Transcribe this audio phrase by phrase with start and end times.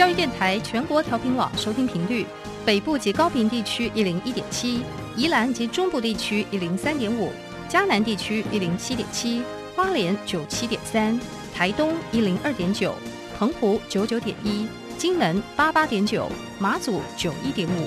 [0.00, 2.24] 教育电台全国调频网收听频率：
[2.64, 4.80] 北部及高频地区一零一点七，
[5.14, 7.30] 宜兰及中部地区一零三点五，
[7.68, 9.42] 嘉南地区一零七点七，
[9.76, 11.20] 花莲九七点三，
[11.54, 12.94] 台东一零二点九，
[13.38, 16.26] 澎湖九九点一，金门八八点九，
[16.58, 17.86] 马祖九一点五。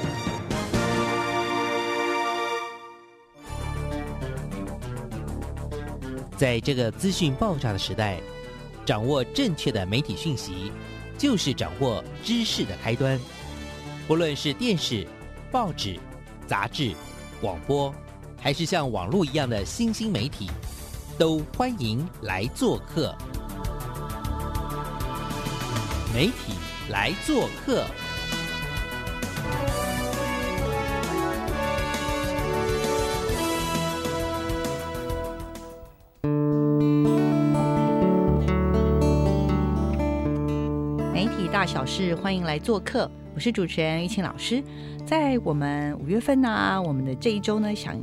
[6.38, 8.20] 在这个资讯爆炸的时代，
[8.86, 10.72] 掌握正确的媒体讯息，
[11.24, 13.18] 就是掌握知识的开端。
[14.06, 15.08] 不论是电视、
[15.50, 15.98] 报纸、
[16.46, 16.94] 杂志、
[17.40, 17.96] 广播，
[18.38, 20.52] 还是像网络一样的新兴媒体，
[21.18, 23.16] 都欢迎来做客。
[26.14, 26.56] 媒体
[26.90, 27.86] 来做客。
[41.66, 43.10] 小事，欢迎来做客。
[43.34, 44.62] 我是主持人玉清老师。
[45.06, 47.96] 在我们五月份呢、我们的这一周呢，想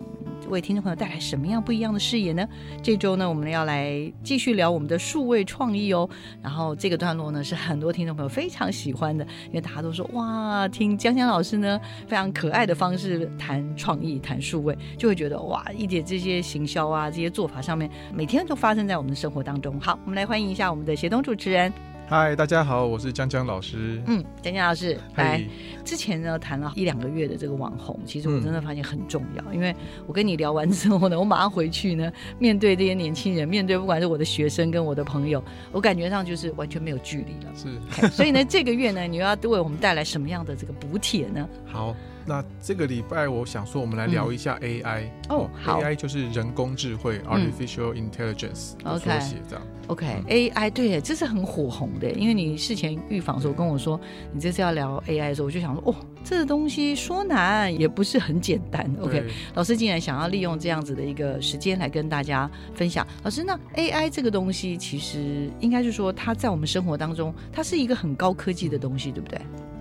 [0.48, 2.48] 为听众朋友带来什么样不一样的视野呢？
[2.82, 6.08] 这周呢，我们要来继续聊我们的数位创意哦。
[6.42, 19.78] 然后这个段落呢，是很多听众朋友非常喜欢的，因为大家都说哇，听江江老师呢非常可爱的方式谈创意、谈数位，就会觉得哇，一点这些行销啊、这些做法上面，每天都发生在我们的生活当中。
[19.80, 21.72] 好，我们来欢迎一下我们的协同主持人，
[22.10, 24.02] 嗨，大家好，我是江江老师。
[24.08, 25.48] 嗯，江江老师来嗨。，
[25.84, 29.72] 之前呢谈了一两个月的这个网红，其实我真的发现很重要，因为
[30.08, 37.52] 我跟你聊完之后呢，我马上回去呢， 面对这些年轻人，面对不管是我的学生跟我的朋友，我感觉上就是完全没有距离了。
[37.54, 41.48] 是所以呢，这个月呢，你又要为我们带来什么样的这个补帖呢？
[41.64, 41.94] 好。
[42.30, 49.66] 那这个礼拜我想说，我们来聊一下 AI、哦好 AI 就是人工智慧、（Artificial Intelligence） 的 OK 缩写，这样。
[49.88, 54.00] OK，AI、对，这是很火红的，因为你事前预防的时候跟我说
[54.32, 58.88] 你这次要聊 AI 的时候，我就想说，哦，这个东西说难也不是很简单。
[59.00, 63.04] OK，老师竟然想要利用这样子的一个时间来跟大家分享。
[63.24, 69.40] 老师，那 AI 这个东西其实应该是说，它在我们生活当中，它是一个很高科技的东西，对不对？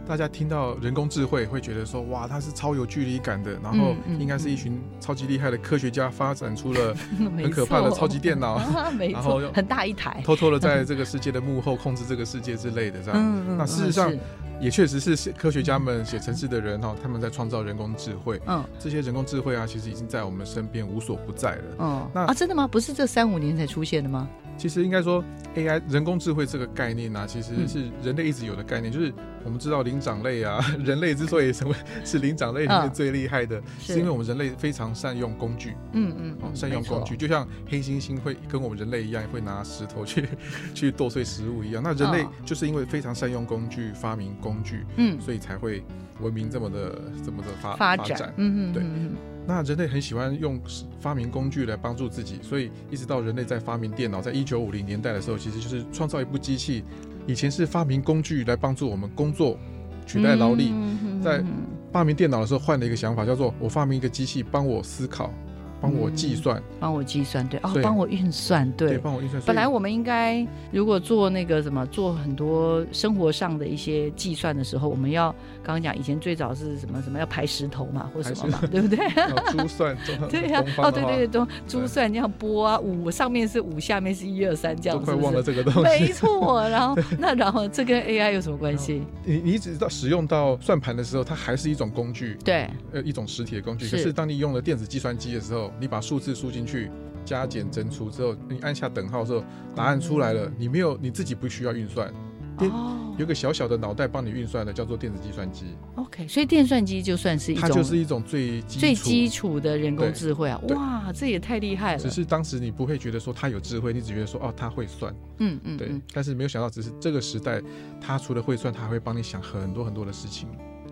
[0.10, 6.96] 大家听到人工智慧会觉得说，哇，它是超有距离感的，然后应该是一群超级厉害的科学家发展出了
[7.38, 8.58] 很可怕的超级电脑，
[8.98, 10.20] 然后很大一台。
[10.26, 13.56] 偷偷的在这个世界的幕后控制这个世界之类的，这样。
[13.56, 14.12] 那事实上
[14.60, 18.42] 也确实是科学家们写程式的人哈，他们在创造人工智慧。
[18.48, 21.64] 嗯这些人工智慧啊，其实已经在我们身边无所不在了。
[21.78, 22.68] 嗯那啊，真的吗？
[22.68, 24.28] 不是这三五年才出现的吗？
[24.60, 25.24] 其实应该说
[25.56, 27.68] ，AI 人工智慧这个概念呢、其实嗯。
[27.68, 28.92] 是人类一直有的概念。
[28.92, 29.12] 就是
[29.46, 32.92] 我们知道灵长类啊， 人类之所以成为是灵长类里面嗯。
[32.92, 33.94] 最厉害的，是。
[33.94, 40.26] 是因为我们人类非常善用工具，嗯嗯善用工具，就像黑猩猩会跟我们人类一样，会拿石头去
[40.76, 41.82] 去剁碎食物一样。
[41.82, 42.30] 那人类嗯。
[42.46, 45.82] 就是因为非常善用工具，发明工具，嗯，所以才会
[46.20, 48.84] 文明这么的这么的发发展，嗯嗯，对。
[48.84, 49.16] 嗯
[49.50, 50.62] 那人类很喜欢用
[51.00, 56.84] 发明工具来帮助自己，所以一直到人类在发明电脑，在一九五零年代的时候，其实就是创造一部机器。
[57.26, 59.58] 以前是发明工具来帮助我们工作，
[60.06, 60.70] 取代劳力。
[60.72, 61.44] 嗯在
[61.92, 65.34] 发明电脑的时候，换了一个想法，叫做我发明一个机器帮我思考，
[65.82, 69.42] 帮我计算，帮我计算，对哦，帮我运算，对，帮我运算。
[69.46, 75.32] 本来我们应该如果做那个什么，做很多生活上的一些计算的时候，我们要
[75.64, 79.00] 刚刚讲以前最早是什么什么要排石头嘛，或什么嘛，对不对？
[79.32, 79.98] 哦珠算，
[80.30, 85.82] 对呀、东方哦，对对对，都珠算这样拨啊，五上面是五，下面是一二三这样，都快忘了这个东西。
[85.82, 86.14] 没。
[86.20, 89.02] 错，然后那然后这跟 AI 有什么关系？
[89.24, 93.86] 你你一直到使用到算盘的时候，它还是一种工具，对，呃，一种实体的工具。
[93.86, 96.90] 是可是当你用了电子计算机的时候，你把数字输进去，
[97.26, 99.44] 加减乘除之后，你按下等号之后，
[99.76, 102.14] 答案出来了，你没有你自己不需要运算，
[102.58, 105.66] 电哦有个小小的脑袋帮你运算的，叫做电子计算机
[105.96, 110.58] ，，OK，所以电算机就算是一种它就是一种最基最基础的人工智慧啊！
[110.70, 112.00] 哇，这也太厉害了。
[112.00, 115.92] 只是当时你不会觉得说它有智慧，你只觉得说哦它会算，嗯嗯对。
[116.14, 117.62] 但是没有想到，只是这个时代，
[118.00, 120.48] 它除了会算，它还会帮你想很多很多的事情。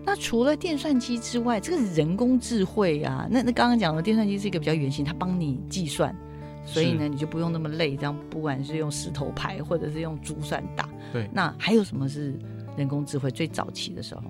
[0.08, 6.16] 那除了电算机之外，这个人工智慧啊，那那刚刚讲的电算机是一个比较圆形，它帮你计算，
[6.64, 10.88] 所以呢你就不用那么累，这样不管是用石头排或者是用珠算打。
[11.12, 12.34] 对那还有什么是
[12.74, 14.22] 人工智慧最早期的时候？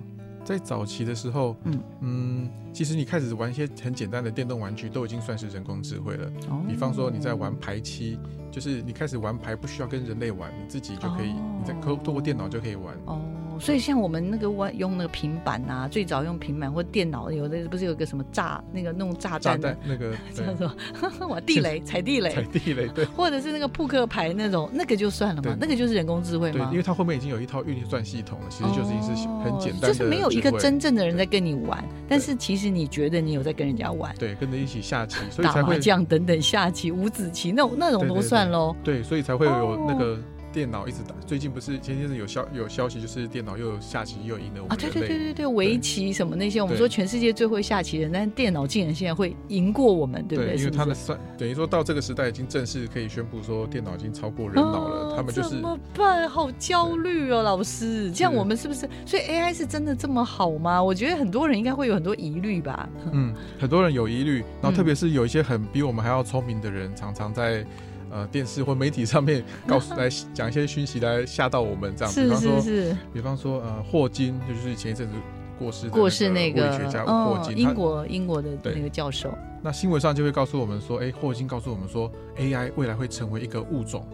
[0.44, 6.28] 在早期的时候，嗯嗯其实你开始玩一些很简单的电动玩具，都已经算是人工智慧了。
[6.50, 8.18] 哦比方说你在玩牌七，
[8.50, 12.96] 就是你开始玩牌不需要跟人类玩，你自己就可以，哦你在透透过电脑就可以玩。
[13.04, 13.20] 哦，
[13.60, 26.76] 所以像我们那个玩用那个平板啊，最早用平板或电脑，有的不是有个什么炸那个弄炸炸弹的弹，那个 叫对做 哇地雷踩地雷 踩，地雷，对或者是那个扑克牌那种，那个就算了嘛，那个就是人工智慧对，因？
[26.76, 38.74] 为它后面已经有一套运算系统了，其实就是已经是很简单的、哦就是没有一个真正的人在跟你玩，但是其实你觉得你有在跟人家玩，对跟着一起下棋，所以打麻才会将等等下棋、五子棋那种那种都算喽。
[38.84, 40.18] 对，所以才会有那哦个
[40.58, 41.14] 电脑一直打。
[41.24, 44.90] 最近不是前天是有消有消息，就是电脑又有下棋又赢了我啊，们对。
[44.90, 50.54] 对对对对，围棋什么那些，我们说全世界最会下棋的人，但是电脑竟然现在会赢过我们，对不对？
[50.54, 56.28] 因为是不是它的算等于说到这个时代已经正式可以宣布说电脑已经超过人脑了，哦他们就是怎么办？
[56.28, 58.10] 好焦虑哦，老师。
[58.10, 58.88] 这样我们是不是？
[59.06, 60.82] 所以 AI 是真的这么好吗？
[60.82, 62.88] 我觉得很多人应该会有很多疑虑吧。
[63.12, 67.64] 嗯，很多人有疑虑，然后嗯特别是有一些很比我们还要聪明的人，常常在
[68.10, 72.14] 呃电视或媒体上面告诉来讲一些讯息来吓到我们这样。
[72.14, 75.14] 比是方说，是是，比方说呃霍金，就是前一阵子
[75.58, 79.32] 过世的过世那物个理学家霍哦，金，英国英国的那个教授。
[79.60, 84.06] 那新闻上就会告诉我们说，哎，霍金告诉我们说，AI 未来会成为一个物种，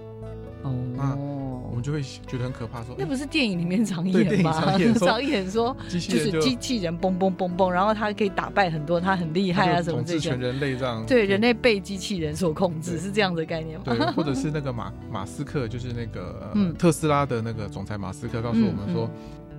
[0.63, 1.19] 哦，们
[1.85, 4.51] 就会觉得很可怕，说那不是电影里面常演吗？
[4.53, 4.79] 常
[5.23, 10.41] 演说就是机器人嘣嘣嘣嘣，然后它可以打败很多，它很厉害啊什么这些统治全。
[10.41, 13.85] 人类这样，对，人类被机器人所控制是这样的概念吗？
[13.85, 19.11] 对， 或者是那个马马斯克，就是那个、特斯拉的那个总裁马斯克告诉我们说、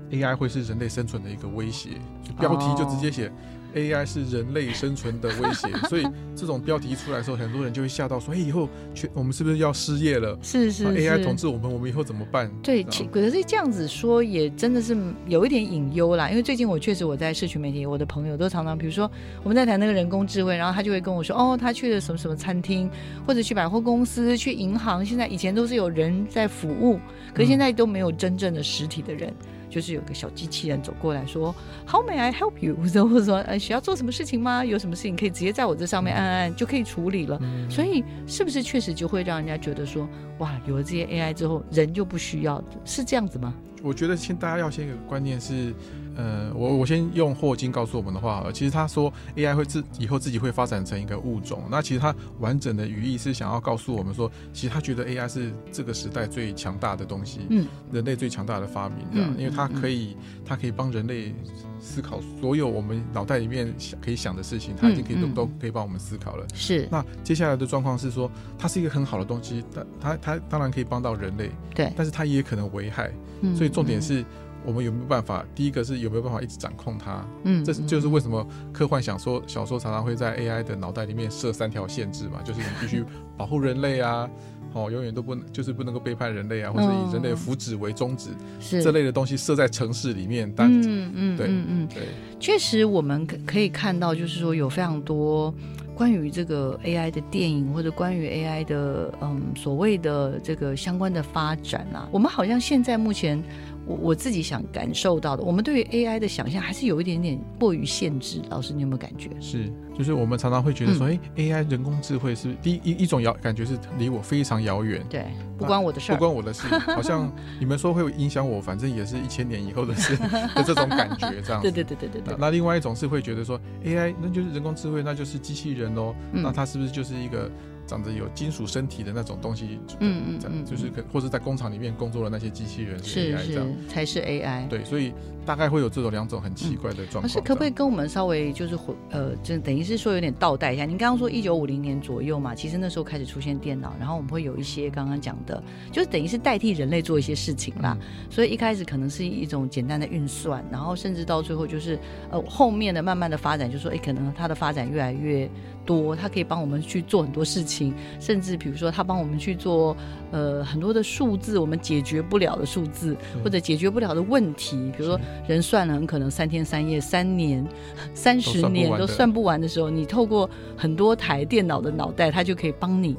[0.10, 1.90] AI 会是人类生存的一个威胁，
[2.24, 3.32] 就标题就直接写。
[3.76, 10.38] AI 是人类生存的威胁， 所以这种标题一出来的时候，很多人就会吓到，说：“哎，以后全我们是不是要失业了？
[10.42, 19.10] 是是啊 AI 统治我们，我们以后怎么办？”对，其可是这样子说也真的是有一点隐忧啦，因为最近我确实我在社群媒体，我的朋友都常常，比如说
[19.44, 22.90] 我们在谈那个人工智慧，然后他就会跟我说，哦，他去了什么什么餐厅，
[23.28, 26.98] 或者去百货公司、去银行，现在以前都是有人在服务，
[27.34, 29.34] 可是现在都没有真正的实体的人。
[29.76, 31.54] 就是有个小机器人走过来说
[31.86, 32.78] ，How may I help you？
[32.80, 32.88] 或
[33.20, 34.64] 者说，呃，需要做什么事情吗？
[34.64, 37.38] 有什么事情可以直接在我这上面按按就可以处理了。
[37.42, 40.08] 嗯所以是不是确实就会让人家觉得说，
[40.38, 43.54] 哇，有了这些 AI 之后，人就不需要，是这样子吗？
[43.84, 45.74] 我觉得先大家要先有个观念是，
[46.16, 60.16] 呃，我我先用霍金告诉我们的话，呃其实他说 AI 会自以后自己会发展成一个物种，那其实他完整的语义是想要告诉我们说，其实他觉得 AI 是这个时代最强大的东西，嗯，人类最强大的发明，这样，嗯因为它可以
[60.46, 61.34] 它可以帮人类
[61.80, 66.46] 思考所有我们脑袋里面想可以想的事情，它已经可以都、都可以帮我们思考了。
[66.54, 73.12] 是，那接下来的状况是说，它是一个很好的东西，但它它当然可以帮到人类，对，但是它也可能危害。
[73.42, 74.24] 嗯所以重点，是
[74.66, 75.46] 我们有没有办法？
[75.54, 77.26] 第一个是有没有办法一直掌控它？
[77.44, 83.04] 嗯这是就是为什么科幻小说小说常常会在 AI 的脑袋里面设三条限制嘛，就是你必须
[83.38, 84.30] 保护人类啊，
[84.74, 90.52] 哦，永远都不能就是不能够背叛人类啊，或者以人类的福祉为宗旨，是这类的东西设在城市里面。
[90.56, 92.04] 但、嗯嗯对嗯嗯，对，
[92.40, 95.54] 确实我们可可以看到，就是说有非常多
[95.94, 103.42] 关于这个 AI 的电影，或者关于 AI 的嗯所谓的这个相关的发展啊，我们好像现在目前。
[103.86, 108.42] 我我自己想感受到的，我们对于 AI 的想象还是有一点点过于限制。
[108.50, 109.30] 老师，你有没有感觉？
[109.40, 115.06] 是，就是我们常常会觉得说，嗯哎、a i 人工智慧是第一一一种遥感觉是离我非常遥远。
[115.10, 115.26] 对，
[115.58, 116.18] 不关我的事不。
[116.18, 121.70] 关我的事，好像 你们说会影响我，反正也是一千年以后的事的这种感觉，这样子。
[121.70, 127.50] 对对对对对对，那那另外一种是会觉得说，AI 那就是人工智慧，那就是机器人哦，嗯那它是不是就是一个
[127.86, 129.80] 长着有金属身体的那种东西？
[129.88, 133.68] 这样嗯嗯嗯就是可或是在工厂里面工作的那些机器人是 AI 这样。
[133.68, 134.68] 是才是 AI。
[134.68, 135.14] 对，所以
[135.46, 137.24] 大概会有这种两种很奇怪的状况。
[137.24, 140.86] 老师可不可以跟我们稍微就是回呃，就等于是说有点倒带一下？
[140.86, 147.98] 您刚刚说一九五零年左右嘛，其实那时候开始出现电脑，然后我们会有一些刚刚讲的，就是等于是代替人类做一些事情啦。
[148.02, 151.98] 嗯所以一开始可能是一种简单的运算，然后甚至到最后就是
[152.32, 155.50] 呃后面的慢慢的发展，就说哎可能它的发展越来越
[155.86, 159.96] 多，它可以帮我们去做很多事情，甚至比如说它帮我们去做
[160.32, 167.66] 呃很多的数字我们解决不了的数字，嗯或者解决不了的问题，比如说人算了很可能三天三夜、三年、
[168.14, 173.16] 三十年都算不完的都算不完的时候，你透过很多台电脑的脑袋，它就可以帮你。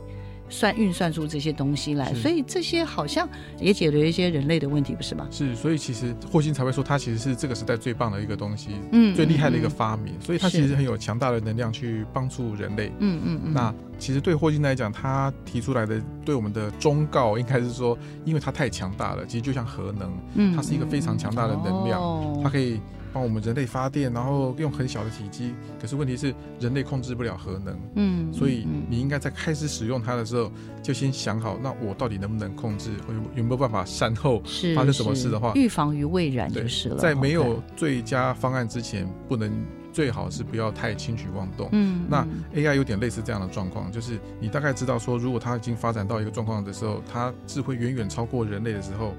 [0.48, 5.26] 算运算出这些东西来，所以这些好像也解决了一些人类的问题，不是吗？
[5.30, 12.92] 是，所以其实霍金才会说，他其实是这个时代最棒的一个东西，嗯最厉害的一个嗯发明，所以他其实很有强大的能量去帮助人类。
[12.98, 22.40] 嗯嗯嗯，那其实对霍金来讲，他提出来的对我们的忠告，应该是说，因为它太强大了，其实就像核能，嗯它是一个非常强大的能量哦。
[22.42, 22.80] 它可以
[23.16, 25.54] 帮我们人类发电，然后用很小的体积。
[25.80, 34.42] 可是问题是，人类控制不了核能，嗯，所以嗯你应该在开始使用它的时候，就先想好，那我到底能不能控制，有有没有办法善后？
[34.44, 36.96] 是发生什么事的话预防于未然对就是了。
[36.98, 39.50] 在没有哦最佳方案之前，不能
[39.94, 41.70] 最好是不要太轻举妄动。
[41.72, 49.14] 嗯，那嗯 AI 有点类似这样的状况，就是你大概知道说，如果它已经发展到一个状况的时候，它智慧远远超过人类的时候，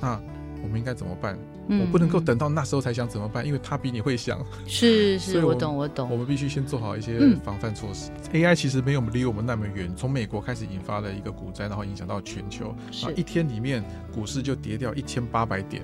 [0.00, 0.20] 那
[0.62, 1.36] 我们应该怎么办？
[1.70, 4.38] 嗯我不能够嗯等到那时候才想怎么办，因为他比你会想。
[4.66, 6.10] 是是，我 所以我懂我懂。
[6.10, 6.16] 我。
[6.16, 8.10] 们必须先做好一些嗯防范措施。
[8.32, 13.06] AI 其实没有离我们那么远，从美国开始引发了一个股灾，然后影响到全球，是。
[13.06, 15.82] 啊，一天里面股市就跌掉一千八百点。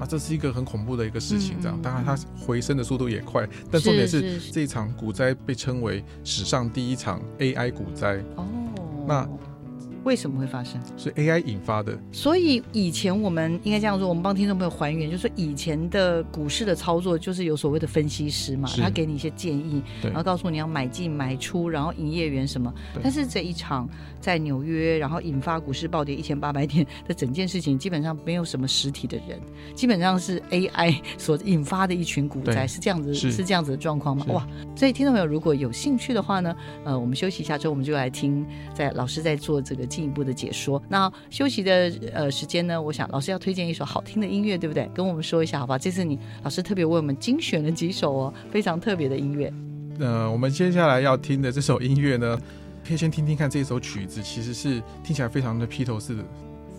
[0.00, 1.76] 那这是一个很恐怖的一个事情，这样。
[1.82, 8.46] 当然它回升的速度也快，但重点是这一场股灾被称为史上第一场 AI 股灾，哦，
[9.08, 9.28] 那
[10.08, 10.80] 为什么会发生？
[10.96, 11.96] 是 AI 引发的。
[12.10, 22.72] 所以以前我们应该这样说，我们帮听众朋友还原，就是以前的股市的操作，就是有所谓的分析师嘛，他给你一些建议，然后告诉你要买进买出，然后营业员什么。
[23.02, 23.86] 但是这一场
[24.18, 29.38] 在纽约，然后引发股市暴跌一千八百点的整件事情，基本上没有什么实体的人，
[29.74, 34.24] 基本上是 AI 所引发的一群股灾，是这样子，是这样子的状况吗？
[34.30, 34.48] 哇！
[34.74, 40.80] 所以听众朋友如果有兴趣的话呢，呃，我们休息一下之后，我们就来听在老师在做这个进一步的解说。
[40.88, 44.88] 那休息的呃时间呢，我想老师要推荐一首好听的音乐，对不对？
[44.94, 45.78] 跟我们说一下好不好？
[45.78, 49.52] 这次你老师特别为我们精选了几首哦，非常特别的音乐。
[49.98, 52.38] 呃，我们接下来要听的这首音乐呢，
[52.86, 56.22] 可以先听听看这首曲子，其实是听起来非常的披头士的，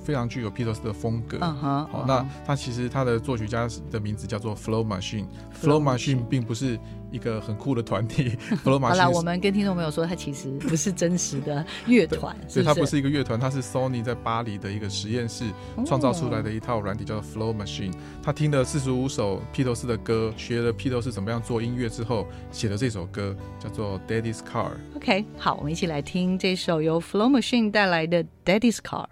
[0.06, 1.38] 非常具有披头士的风格。
[1.42, 5.26] 嗯哼，好，嗯那哼它其实它的作曲家的名字叫做 Flow Machine。
[5.62, 6.80] Flow Machine 并不是
[7.12, 15.46] 一个很酷的团体 好了，我们跟听众朋友说，它其实不是真实的乐团，所以它不不是一个乐团，它是 Sony 在巴黎的一个实验室
[15.86, 17.94] 创造出来的一套软体，叫做 Flow Machine。
[18.24, 24.72] 他听了四十五首披头士的歌，学了披头士怎么样做音乐之后，写了这首歌，叫做 Daddy's Car。
[24.96, 29.04] OK，好，我们一起来听这首由 Flow Machine 带来的《Daddy's Car》。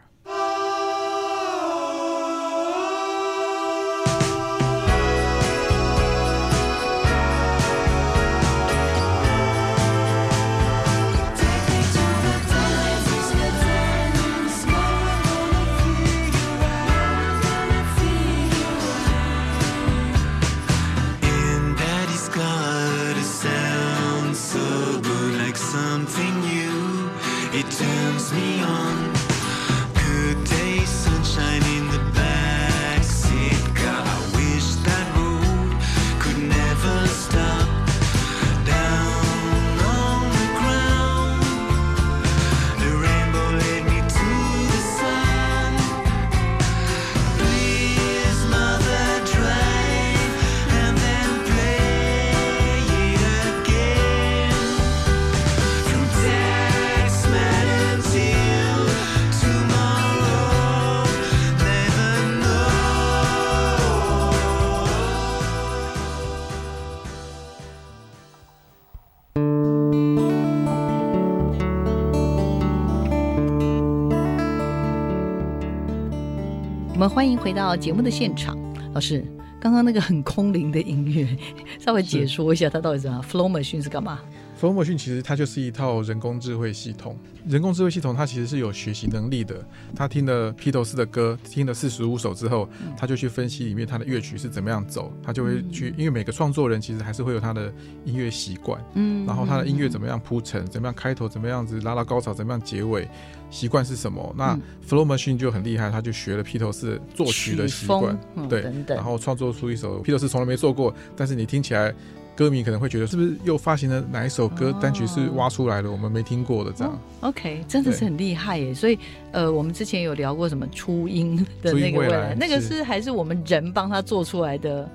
[77.18, 78.56] 欢迎回到节目的现场，
[78.94, 79.26] 老师，
[79.60, 81.28] 刚刚那个很空灵的音乐，
[81.84, 84.20] 稍微解说一下它到底怎么样？Flow Machine 是干嘛？
[84.60, 87.16] Flow Machine 其实它就是一套人工智慧系统。
[87.48, 89.64] 人工智慧系统它其实是有学习能力的。
[89.96, 97.72] 他听了披头士的歌，听了四十五首之后，他就去分析里面它的乐曲是怎么样走，他就会去，因为每个创作人其实还是会有他的
[98.04, 103.08] 音乐习惯，嗯然后他的音乐怎么样铺陈，怎么样开头，怎么样子拉到高潮，怎么样结尾，
[103.52, 104.34] 习惯是什么？
[104.36, 111.94] 那嗯 Flow Machine 就很厉害，他就学了披头士作曲的习惯，嗯对然后创作出一首披头士从来没做过，但是你听起来。
[112.38, 117.00] 歌迷可能会觉得是不是又发行了哪一首歌哦单曲是挖出来的，我们没听过的这样。
[117.22, 118.72] OK，真的是很厉害耶！
[118.76, 119.00] 所以，
[119.32, 124.88] 呃，我们之前有聊过什么初音的那个未来那个是是还是我们人帮他做出来的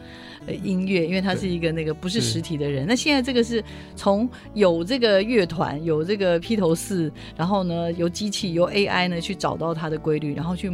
[0.46, 2.86] 呃音乐，因为他是一个那个不是是实体的人。
[2.86, 3.62] 那现在这个是
[3.94, 10.72] 从有这个乐团，有这个披头士，然后呢由机器由 AI 呢去找到它的规律，然后去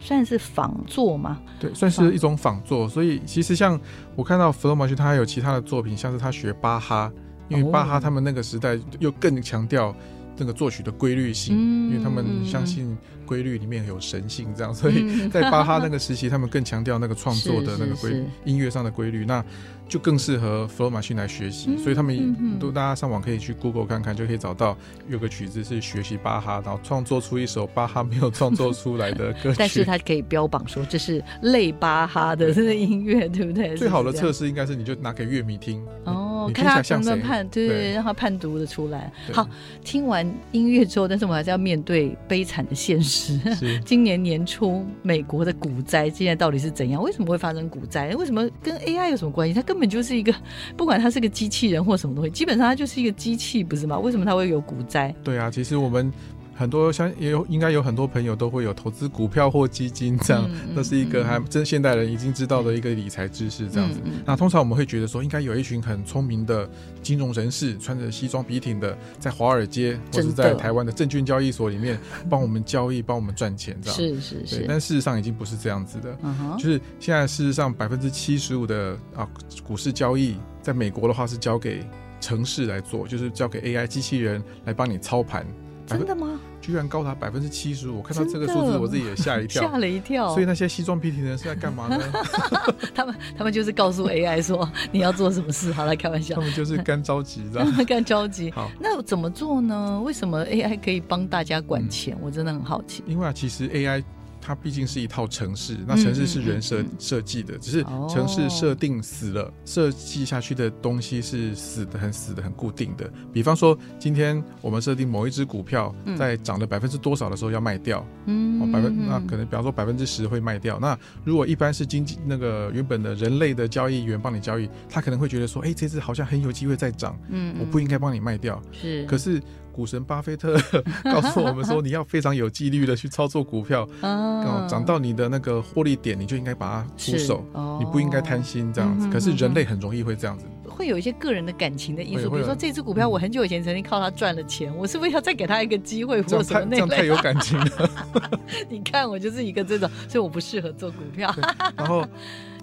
[0.00, 1.40] 算是仿作嘛。
[1.60, 2.88] 对，算是一种仿作。
[2.88, 3.80] 所以其实像
[4.16, 7.12] 我看到 Flow Machine，他还有其他的作品，像是他学巴哈，
[7.48, 9.94] 因为哦巴哈他们那个时代又更强调
[10.36, 15.30] 那个作曲的规律性，嗯因为他们嗯相信规律里面有神性，这样，所以嗯。
[15.30, 19.44] 在巴哈那个时期，他们更强调那个创作的那个规 音乐上的规律，那
[19.88, 24.76] 就更适合 flow machine 来学习，所以他嗯们嗯都大家上网可以去 Google 看看，就可以找到
[25.08, 29.56] 有个曲子是学习巴哈，然后创作出一首巴哈没有创作出来的歌曲。
[29.58, 33.74] 但是它可以标榜说这是类巴哈的这个音乐，对不对？
[33.76, 37.10] 最好的测试应该是你就拿给乐迷听，哦，你看他听起来像谁？
[37.10, 39.12] 能不能判，对对，对让他判读的出来。
[39.32, 39.46] 好，
[39.84, 43.38] 听完音乐之后，但是我们还是要面对悲惨的现实。
[43.54, 47.02] 是 今年年初，美国的股灾现在到底是怎样？
[47.02, 48.14] 为什么会发生股灾？
[48.16, 49.54] 为什么跟 AI 有什么关系？
[49.54, 50.32] 它根本就是一个，
[50.76, 53.98] 不管它是个机器人或什么东西，基本上它就是一个机器，不是吗？
[53.98, 55.12] 为什么它会有股灾？
[55.24, 56.12] 对啊，其实我们
[56.54, 63.98] 很多像也有应该有很多朋友都会有投资股票或基金这样，那是一个嗯还真现代人已经知道的一个理财知识这样子。
[64.24, 66.68] 那通常我们会觉得说，应该有一群很聪明的
[67.02, 71.98] 金融人士，穿着西装笔挺的，在华尔街或真的者在台湾的证券交易所里面
[72.30, 73.96] 帮我们交易，帮我们赚钱这样。
[73.96, 76.16] 是是，是，但事实上已经不是这样子的。
[76.22, 79.28] 嗯，就是现在事实上百分之七十五的啊
[79.66, 81.84] 股市交易，在美国的话是交给
[82.20, 85.44] 城市来做，就是交给 AI 机器人来帮你操盘。
[85.86, 86.40] 真的吗？
[86.60, 89.76] 居然高达百分之七十五，我看到这个数字我自己也吓一跳 吓。
[89.78, 90.32] 了一跳。
[90.32, 92.00] 所以那些西装笔挺的人是在干嘛呢？
[92.94, 95.72] 他们他们就是告诉 AI 说你要做什么事。
[95.72, 97.64] 好，来开玩笑他，们就是干着急的。
[97.84, 98.50] 干着急。
[98.50, 100.00] 好，那怎么做呢？
[100.02, 102.16] 为什么 AI 可以帮大家嗯管钱？
[102.22, 103.02] 我真的很好奇。
[103.06, 104.02] 因为啊，其实 AI
[104.46, 113.10] 它毕竟是一套城市，那城市是人设设计的，只是城市设定死了，设计下去的东西是死的、很死的、很固定的。
[113.32, 120.78] 比方说，今天我们设定某一只股票嗯在涨了百分之多少的时候要卖掉，嗯哦，百分那可能比方说百分之十会卖掉。
[120.78, 128.60] 那如果一般是经济那个原本的人类的交易员帮你交易，他可能会觉得说，哎，这只好像很有机会再涨，嗯我不应该帮你卖掉。
[128.72, 129.40] 是，可是
[129.74, 130.56] 股神巴菲特
[131.04, 139.08] 告诉我们说，你要非常有纪律的去操作股票， 哦啊，涨到你的那个获利点，你就应该把它出手，哦你不应该贪心这样子。
[139.08, 147.30] 嗯可是人类很容易会这样子，会有一些个人的感情的因素，比如说这只股票我很久以前曾经靠它赚了钱，我是不是要再给他一个机会这或什么那样太这样太？
[147.30, 147.90] 有感情了。
[148.68, 151.34] 你看我就是一个这种，所以我不适合做股票。
[151.76, 152.06] 然后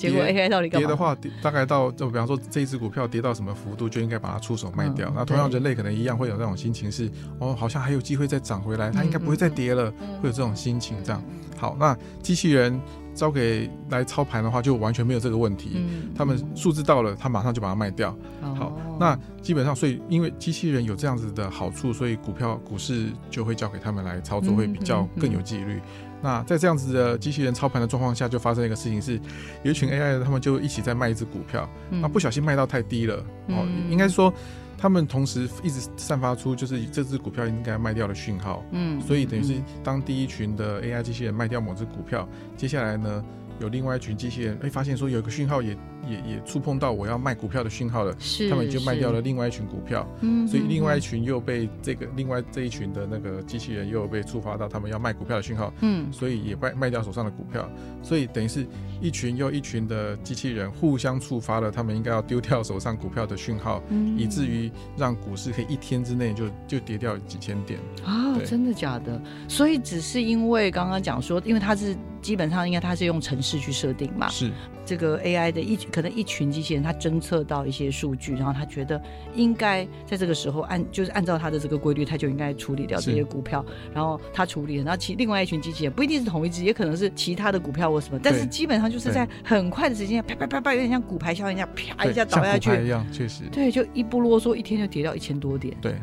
[0.01, 0.87] 结果跌 AI 到底干嘛？
[0.87, 5.13] 跌的话，大概到就比方说这一只股票跌到什么幅度，就应该把它出手卖掉嗯。
[5.17, 11.23] 那同样对人类可能一样会有那种心情是，哦，好像还有机会再涨回来，它应该不会再跌了，嗯会有这种心情这样。
[11.57, 12.81] 好，那机器人
[13.13, 15.71] 交给来操盘的话，就完全没有这个问题。
[15.75, 18.15] 嗯他们数字到了，他马上就把它卖掉。
[18.55, 25.79] 好哦，那基本上，所以因为机器人有这样子的好处，所以股票股市就会交给他们来操作，嗯会比较更有纪律。
[26.21, 29.19] 那在这样子的机器人操盘的状况下，就发生一个事情是，
[29.63, 33.15] 有一群 AI 的他们就一起在卖一只股票，嗯那不小心卖到太低了，
[33.47, 34.33] 哦，嗯应该说
[34.77, 43.23] 他们同时一直散发出就是这只股票应该卖掉的讯号，嗯所以等于是嗯当第一群的 AI 机器人卖掉某只股票，接下来呢，
[43.59, 45.75] 有另外一群机器人哎发现说有一个讯号也
[46.07, 56.11] 也也触碰到我要卖股票的讯号了，是他们就卖掉了另外一群股票，嗯所以另外一嗯群又被这个另外这一群的那个机器人又被触发到他们要卖股票的讯号，嗯。
[56.11, 57.69] 所以也卖卖掉手上的股票，
[58.01, 58.65] 所以等于是
[59.01, 64.17] 一群又一群的机器人互相触发了他们应该要丢掉手上股票的讯号，嗯。
[64.17, 67.79] 以至于让股市可以一天之内就就跌掉几千点。
[68.05, 68.45] 啊，对。
[68.45, 69.21] 真的假的？
[69.47, 74.51] 所以只是因为刚刚讲说，因为它是基本上应该它是用城市去设定嘛，是
[74.85, 79.01] 这个 AI 的一可能一群机器人，它侦测到一些数据，然后它觉得
[79.35, 83.63] 应该在这个时候按就是按照它的这个规律，它就应该处理掉这些股票，
[83.93, 95.75] 然后它处理了，然后其另外一群机器人不一定是同一只，也可能是其他的股票或什么，但是基本上就是在很快的时间，啪啪啪啪，有点像骨牌效应一样，啪一下倒下去，一样，确实对，就一不啰嗦，一天就跌掉一千多点。
[95.81, 95.95] 对。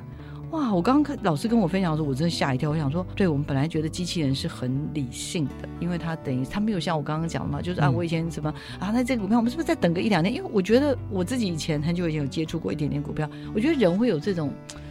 [0.51, 0.73] 哇！
[0.73, 2.71] 我刚刚看老师跟我分享的时候，我真的吓一跳。
[2.71, 10.35] 我想说，对我们本来觉得机器人是很理性的，因为它等于它没有像我刚刚讲的嘛，就是啊，嗯我以前什么啊，那这个股票我们是不是再等个一两年？
[10.35, 14.51] 因为我觉得我自己以前很久以前有接触过一点点股票，我觉得人会有这种。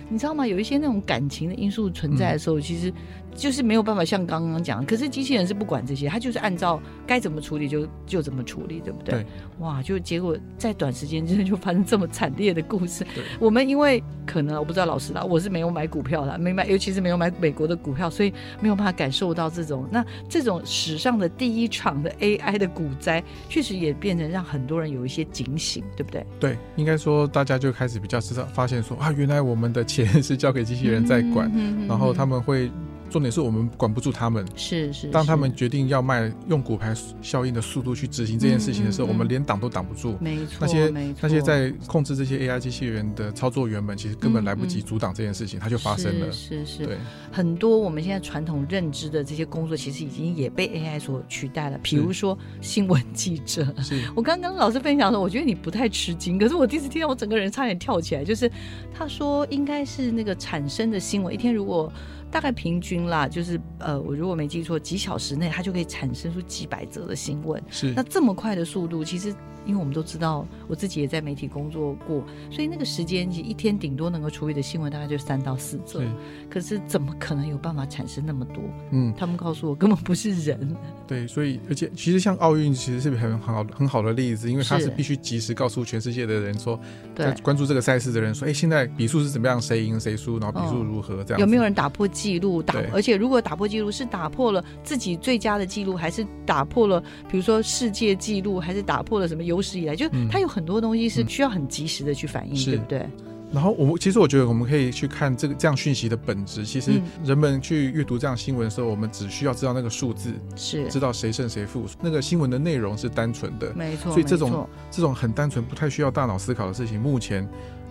[0.10, 0.46] 你知道吗？
[0.48, 2.92] 有一些那种感情的因素存在的时候，其实
[3.36, 4.86] 就是没有办法像刚刚讲。
[4.86, 9.16] 可是机器人是不管这些，它就是按照该怎么处理就就怎么处理，对不对？
[9.16, 9.26] 对
[9.60, 13.04] 哇，就结果在短时间之内就发生这么惨烈的故事。
[13.16, 26.26] 对我们因为可能我不知道老师啦，我是没有买股票啦，没买，尤其是没有买美国的股票，所以没有办法感受到这种那这种史上的第一场的 AI 的股灾，确实也变成让很多人有一些警醒，对不对？
[26.40, 31.88] 对，应该说大家就开始比较知道，发现说啊，原来我们的钱 是交给机器人在管，嗯。
[31.88, 32.70] 然后他们会
[33.10, 34.46] 重点是我们管不住他们。
[34.56, 40.18] 是是，当他是们决定要卖用骨牌效应的速度去执行这件事情的时候，嗯嗯嗯我们连挡都挡不住。
[40.20, 46.32] 没错那些那些在控制这些 AI 机器人的操作员们，其实根本来不及阻挡这件事情，它就发生了。
[46.32, 46.98] 是是是，对，
[47.32, 51.80] 很多我们现在传统认知的这些工作，其实已经也被 AI 所取代了。
[51.82, 58.24] 比如说新闻记者，是我刚刚跟老师分享的时候，我觉得你不太吃惊，可是我第一次听到，我整个人差点跳起来。
[58.24, 58.52] 就是
[58.94, 61.92] 他说应该是那个产生的新闻，一天如果
[62.30, 67.62] 大概平均啦，就是呃，我如果没记错，几小时内它就可以产生出几百则的新闻。
[67.70, 69.34] 是那这么快的速度，其实
[69.68, 76.02] 因为我们都知道，我自己也在媒体工作过，所以那个时间一天顶多能够处理的新闻大概就三到四则，
[76.50, 78.64] 可是怎么可能有办法产生那么多？
[78.90, 80.76] 嗯，他们告诉我根本不是人，
[81.06, 84.88] 对，所以而且其实像奥运其实是很很好很好的例子，因为它是。
[84.88, 86.80] 是必须及时告诉全世界的人说，
[87.14, 87.26] 对。
[87.26, 90.86] 在，关注这个赛事的人说，哎，现在比数是怎么样，谁赢谁输，然后比数哦。
[90.90, 91.22] 如何？
[91.26, 91.42] 这样。
[91.42, 92.64] 有没有人打破记录？
[92.64, 99.96] 打，而且如果打破记录是打破了自己最佳的记录，还是打破了比如说世界纪录，还是打破了什么有史以来？
[99.96, 103.06] 就嗯它有很多东西是嗯需要很及时的去反应，是对不对？
[103.50, 106.66] 然后我们其实我觉得我们可以去看这个这样讯息的本质。
[106.66, 113.74] 其实嗯人们去阅读这样新闻的时候，我们只需要知道那个数字，是知道谁胜谁负，那个新闻的内容是单纯的。
[113.74, 117.48] 没错，所以这种这种很单纯、不太需要大脑思考的事情，目前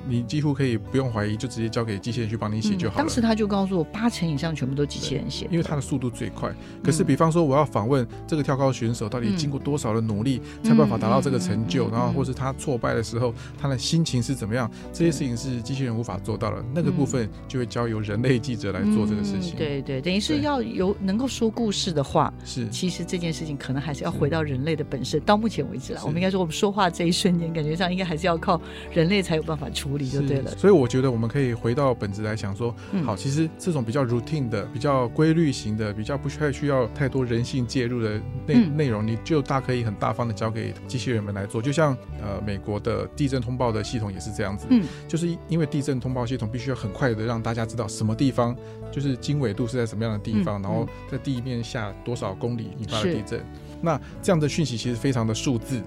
[0.08, 3.02] 你几乎可以不用怀疑，就直接交给机器人去帮你写就好了。
[3.02, 6.52] 嗯当时他就告诉我，八成以上全部都机器人写的，因为它的速度最快。
[6.82, 11.88] 可是，嗯比方说，我要访问这个跳高选手，到底嗯经过多少的努力，才办法达到这个成就？
[11.90, 14.70] 然后，或是他挫败的时候，他的心情是怎么样？
[14.92, 16.64] 这些事情是机器人无法做到的。
[16.74, 19.54] 那个部分就会交由人类记者来做这个事情。
[19.54, 25.20] 嗯，对对，等于是要有能够说故事的话，是其实这件事情可能还是要回到人类的本身。
[25.20, 28.60] 到目前为止啦，我们应该说，我们说话这一瞬间，感觉上应该还是要靠
[28.92, 30.50] 人类才有办法处理，就对了。
[30.56, 41.62] 所以我觉得我们可以回到本质来想说，嗯好，其实这种比较 routine 的、比较规律型的、比较不太需要太多人性介入的内、嗯内容，你就大可以很大方的交给机器人们来做。
[41.62, 48.56] 就像呃美国的地震通报的系统也是这样子，嗯，就是因为地震通报系统必须要很快的让大家知道什么地方
[48.90, 53.40] 就是经纬度是在什么样的地方，嗯然后在地面下多少公里引发了地震。
[53.82, 55.80] 那这样的讯息其实非常的数字。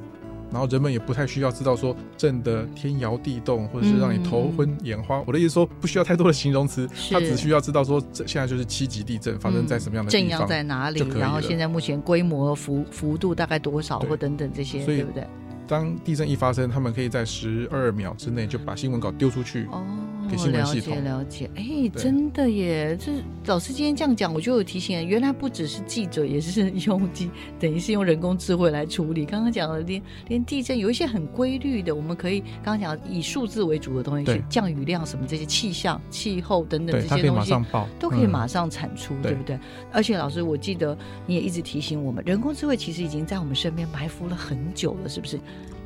[0.51, 5.23] 然后人们也不太需要知道说震得天摇地动，或者是让你头昏眼花。
[5.25, 10.47] 我的意思说，不需要太多的形容词，他只需要知道说这现在就是七级地震发生在什么样的震央地方。
[10.47, 10.99] 在哪里？
[11.17, 15.25] 然后了现在目前规模幅幅度大概多少，或等等这些，对不对？
[15.67, 19.67] 当地震一发生，他们可以在十二秒之内就把新闻稿丢出去。
[19.71, 19.85] 哦，
[20.29, 22.97] 给新闻了解系统了解，哎，真的耶！
[22.99, 23.11] 这
[23.45, 29.25] 老师今天这样讲，我就有提醒了，原来不只是记者，也是 用机，等于是用人工智慧来处理。
[29.25, 37.31] 刚刚讲的连连地震有一些很规律的，我们可以刚刚讲以数字为主的东西，对去降雨量什么这些气象、气候等等这些东西。
[37.31, 39.59] 马上报，嗯都可以马上产出，对对不对？
[39.91, 45.39] 而且老师，我记得你也一直提醒我们，人工智慧其实已经在我们身边埋伏了很久了，是不是？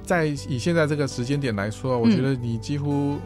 [0.04, 3.18] 在以现在这个时间点来说，我嗯觉得你几乎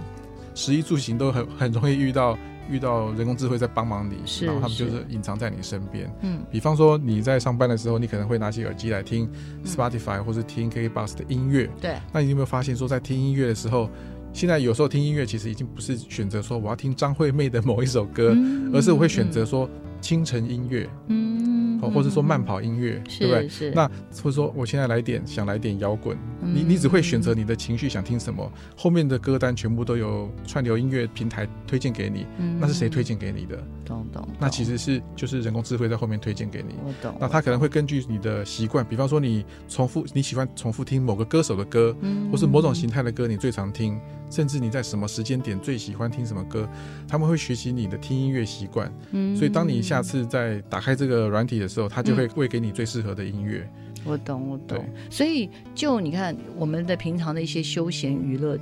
[0.57, 2.35] 食衣住行都很很容易遇到
[2.67, 5.05] 遇到人工智慧在帮忙你，然后他们就是。
[5.09, 6.11] 隐藏在你身边。
[6.21, 6.39] 嗯。
[6.49, 9.63] 比方说你在上班的时候，你可能会拿起耳机来听嗯。
[9.63, 11.69] Spotify 或是听 KKBox 的音乐。
[11.79, 13.87] 对，那你有没有发现说，在听音乐的时候，
[14.33, 18.71] 现在有时候听音乐其实已经不是选择说我要听张惠妹的某一首歌，嗯。
[18.73, 23.49] 而是我会选择说清晨音乐，嗯，哦，或者说慢跑音乐，是对不对？
[23.49, 23.87] 是，那
[24.21, 33.07] 或者说我现在来点想来点摇滚，你嗯你只会选择你的情绪想听什么，后面的歌单全部都有串流音乐平台推荐给你，嗯那是谁推？
[33.07, 33.57] 荐给你的？
[33.85, 34.27] 懂懂。
[34.37, 36.75] 那其实是就是人工智慧在后面推荐给你。
[36.83, 37.15] 我懂。
[37.21, 43.97] 那他可能会根据你的习惯，比方说你重复你喜欢重复听某个歌手的歌，嗯或是某种形态的歌你最常听，
[44.29, 46.67] 甚至你在什么时间点最喜欢听什么歌，
[47.07, 48.91] 他们会学习你的听音乐习惯。
[49.11, 53.67] 嗯所以当你下次再打开这个软体的时候，它就会喂给你最适合的音乐。
[54.03, 54.83] 我懂，我懂。
[55.09, 58.57] 所以就你看，我们的平常的一些休闲娱乐。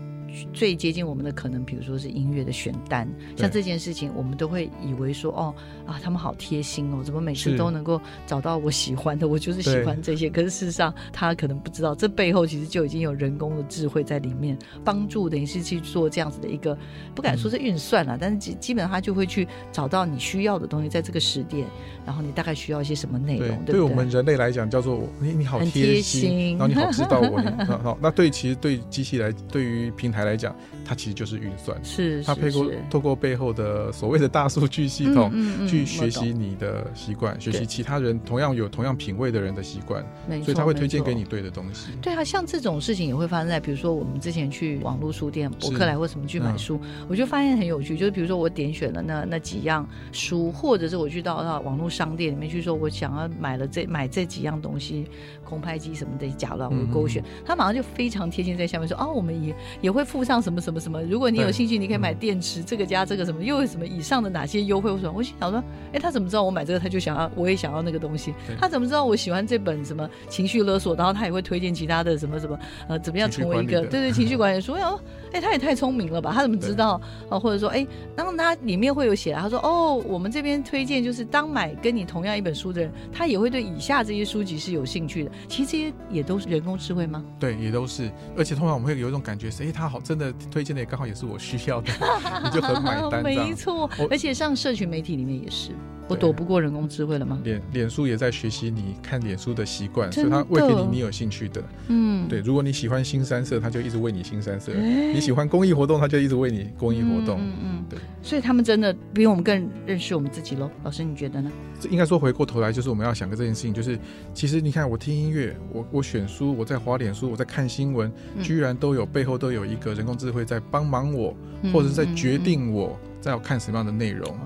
[0.54, 5.54] 最接近我们的可能，比如说是音乐的选单，像这件事情，我们都会以为说，哦
[5.86, 10.30] 啊，他们好贴心哦，怎么每次都能够找到我喜欢的，我就是喜欢这些。
[10.30, 16.78] 可是事实上，他可能不知道，这背后其实就已经有人工的智慧在里面帮助，等于是去做这样子的一个，
[17.13, 21.67] 不敢说是运算啦，但是基基本上他就会去找到你需要的东西，在这个时点，
[22.06, 23.74] 然后你大概需要一些什么内容，，对不对？
[23.76, 27.41] 对我们人类来讲叫做你你好很贴贴心然后你好知道我，
[27.84, 27.98] 好。
[28.02, 31.77] 那对其实对机器来，对于平台来讲，它其实就是运算。
[31.83, 40.03] 是它配过透过背后的所谓的大数据系统，嗯嗯嗯去学习你的习惯，学习其他人同样有同样品味的人的习惯，
[40.43, 41.91] 所以他会推荐给你对的东西。
[42.01, 55.05] 对啊，像这种事情也会发生在，比如说我们之前去网络书店、博客来或什么去买嗯书，我就发现很有趣，就是比如说我点选了那那几样书，或者是我去到到网络商店里面去说，我想要买了这买这几样东西，
[55.45, 74.73] 空拍机什么的，假乱我就勾选，他马上就非常贴心在下面说，哦，我们也也会附上什么什么什么，如果你有兴趣，你可以买嗯电池，这个加这个什么，又有什么以上的哪些优惠或什么，我心想说，哎，他怎么知道我买这个，他就想要，我也想要那个东西，他怎么知道我喜欢这本什么情绪勒索，然后他也会推荐其他的什么什么，呃，怎么样成为一个对对情绪管理书？
[74.73, 74.99] 哦，
[75.36, 76.32] 哎，他也太聪明了吧？
[76.34, 77.00] 他怎么知道？
[77.30, 85.32] 啊，或者说，哎，然后他里面会有写啊，他说，哦，我们这边推荐就是当买跟你同样一本书的人，他也会对以下这些书籍是有兴趣的。
[85.50, 87.21] 其实这些也都是人工智慧吗？
[87.38, 91.91] 对，也都是，而且通常我们会有一种感觉是，哎，他好，真的推荐的也刚好也是我需要的，
[92.43, 93.54] 你就很买单没。
[93.54, 95.71] 错，而且上社群媒体里面也是，
[96.08, 97.39] 我躲不过人工智慧了吗？
[97.44, 101.63] 脸脸书也在学习你看脸书的习惯，所以它喂给你你有兴趣的。
[101.88, 107.39] 嗯，对，如果你喜欢新三色，它就一直喂你新三色；哎你喜欢公益活动，它就一直喂你公益活动。
[107.39, 110.70] 嗯嗯，对，所以他们真的比我们更认识我们自己喽。
[110.84, 111.52] 老师，你觉得呢？
[111.80, 113.98] 这应该说回过头来，就是我们要想个这件事情，就是
[114.34, 124.38] 其实你看，我听音乐，我我选书，我在滑脸书，我在看新闻，嗯居然都有背后都有一个人工智慧在帮忙我，嗯或者是在决定我在要看什么样的内容。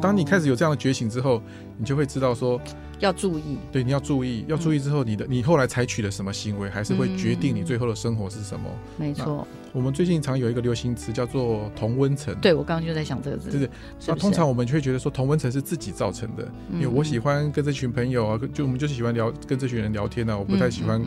[0.00, 1.42] 当你开始有这样的觉醒之后，
[1.76, 2.60] 你就会知道说，
[2.98, 8.68] 要注意，对，你要注意，要注意之后，你的你后来采取了什么行为，还是会决定你嗯最后的生活是什么。
[8.96, 9.46] 没错。
[9.72, 12.34] 我们最近常有一个流行词叫做同温层。
[12.40, 13.70] 对我刚刚就在想这个字，对对。
[14.06, 21.00] 那通常我们就会觉得说同温层是自己造成的，因为我喜欢跟这群朋友啊，就我们就是喜欢聊跟这群人聊天啊，我不太喜欢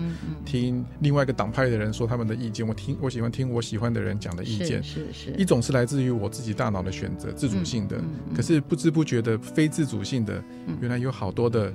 [0.46, 4.82] 听另外一个党派的人说他们的意见，我听我喜欢听我喜欢的人讲的意见。
[4.82, 5.32] 是是是。
[5.38, 8.00] 一种是来自于我自己大脑的选择，自主性的，
[8.36, 10.78] 可是不知不觉的非自主性的，嗯。
[10.82, 11.72] 原来有好多的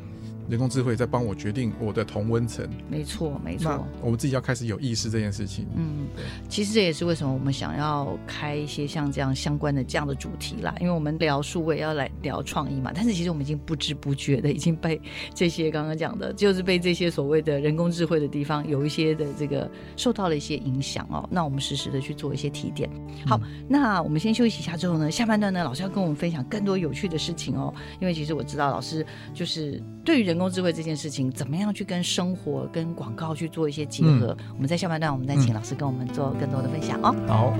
[0.48, 2.68] 人工智慧在帮我决定我的同温层。
[2.88, 3.86] 没错没错。
[4.00, 5.66] 我们自己要开始有意识这件事情。
[5.76, 15.00] 嗯对，其实这也是为什么我们想要开一些像这样相关的这样的主题啦，因为我们聊数位要来聊创意嘛，但是其实我们已经不知不觉的已经被
[15.34, 21.28] 这些刚刚讲的，就是被这些所谓的人工智慧的地方有一些的这个受到了一些影响哦。
[21.30, 22.88] 那我们实时的去做一些提点。
[23.26, 27.72] 好，那我们先休息一下之后呢，下半段呢，老师要跟我们分享更多有趣的事情哦。
[28.00, 34.36] 因为其实我知道老师就是对于人工智慧这件事情，怎么样去跟生活、跟广告去做一些结合。
[34.54, 37.14] 我们在下半段，我们再请老师跟我们做更多的分享哦。
[37.26, 37.52] 好，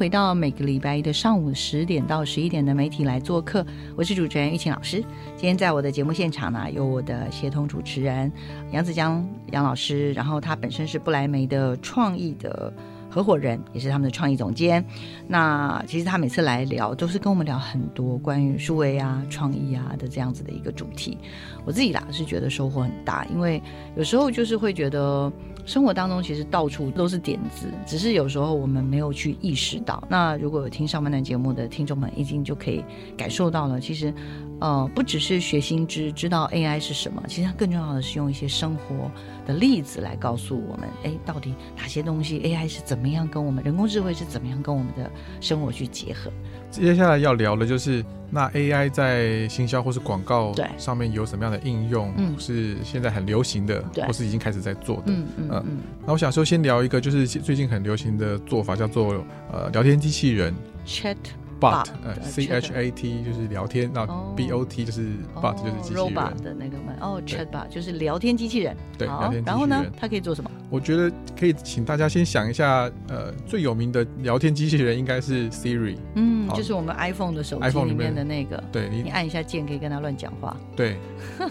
[0.00, 3.62] 回到每个礼拜一的上午十点到十一点的媒体来做客，
[3.94, 4.96] 我是主持人玉琴老师。
[5.36, 8.32] 今天在我的节目现场呢，有我的协同主持人
[8.72, 12.72] 杨子江杨老师，然后他本身是不来梅的创意的
[13.10, 14.82] 合伙人，也是他们的创意总监。
[15.28, 21.18] 那其实他每次来聊，都是跟我们聊很多关于数位啊、创意啊的这样子的一个主题。
[21.66, 23.62] 我自己啦是觉得收获很大，因为
[23.96, 25.30] 有时候就是会觉得
[25.70, 30.02] 生活当中其实到处都是点子，只是有时候我们没有去意识到。
[30.08, 32.84] 那如果有听上半段节目的听众们，已经就可以
[33.16, 34.12] 感受到了，其实
[34.58, 39.08] 呃不只是学新知，知道 AI 是什么，其实它更重要的是用一些生活
[39.46, 45.08] 的例子来告诉我们，哎，到底哪些东西 AI 是怎么样跟我们人工智慧是怎么样跟我们的
[45.40, 46.32] 生活去结合。
[46.70, 52.34] 接下来要聊的就是那 AI 在行销或是广告上面有什么样的应用，嗯。
[52.38, 55.04] 是现在很流行的，或是已经开始在做的。
[55.06, 55.78] 嗯嗯嗯嗯。
[56.06, 60.54] 那我想说，先聊一个就是最近很流行的做法，叫做呃聊天机器人
[60.86, 61.16] ，Chat
[61.60, 66.04] bot，Bot，呃 C H A T 就是聊天，那哦 B O T 就是 bot 就是机器人。
[66.04, 68.76] robot 的那个嘛，哦，chatbot 就是聊天机器人。
[68.98, 70.50] 对聊天机器人然后呢，它可以做什么？
[70.70, 75.96] 我觉得可以请大家先想一下，呃，最有名的聊天机器人应该是 Siri。
[76.14, 80.96] 嗯，就是我们 iPhone 的手机 iPhone 里里面面的那个，对你，你按一下键可以跟他乱讲话，对，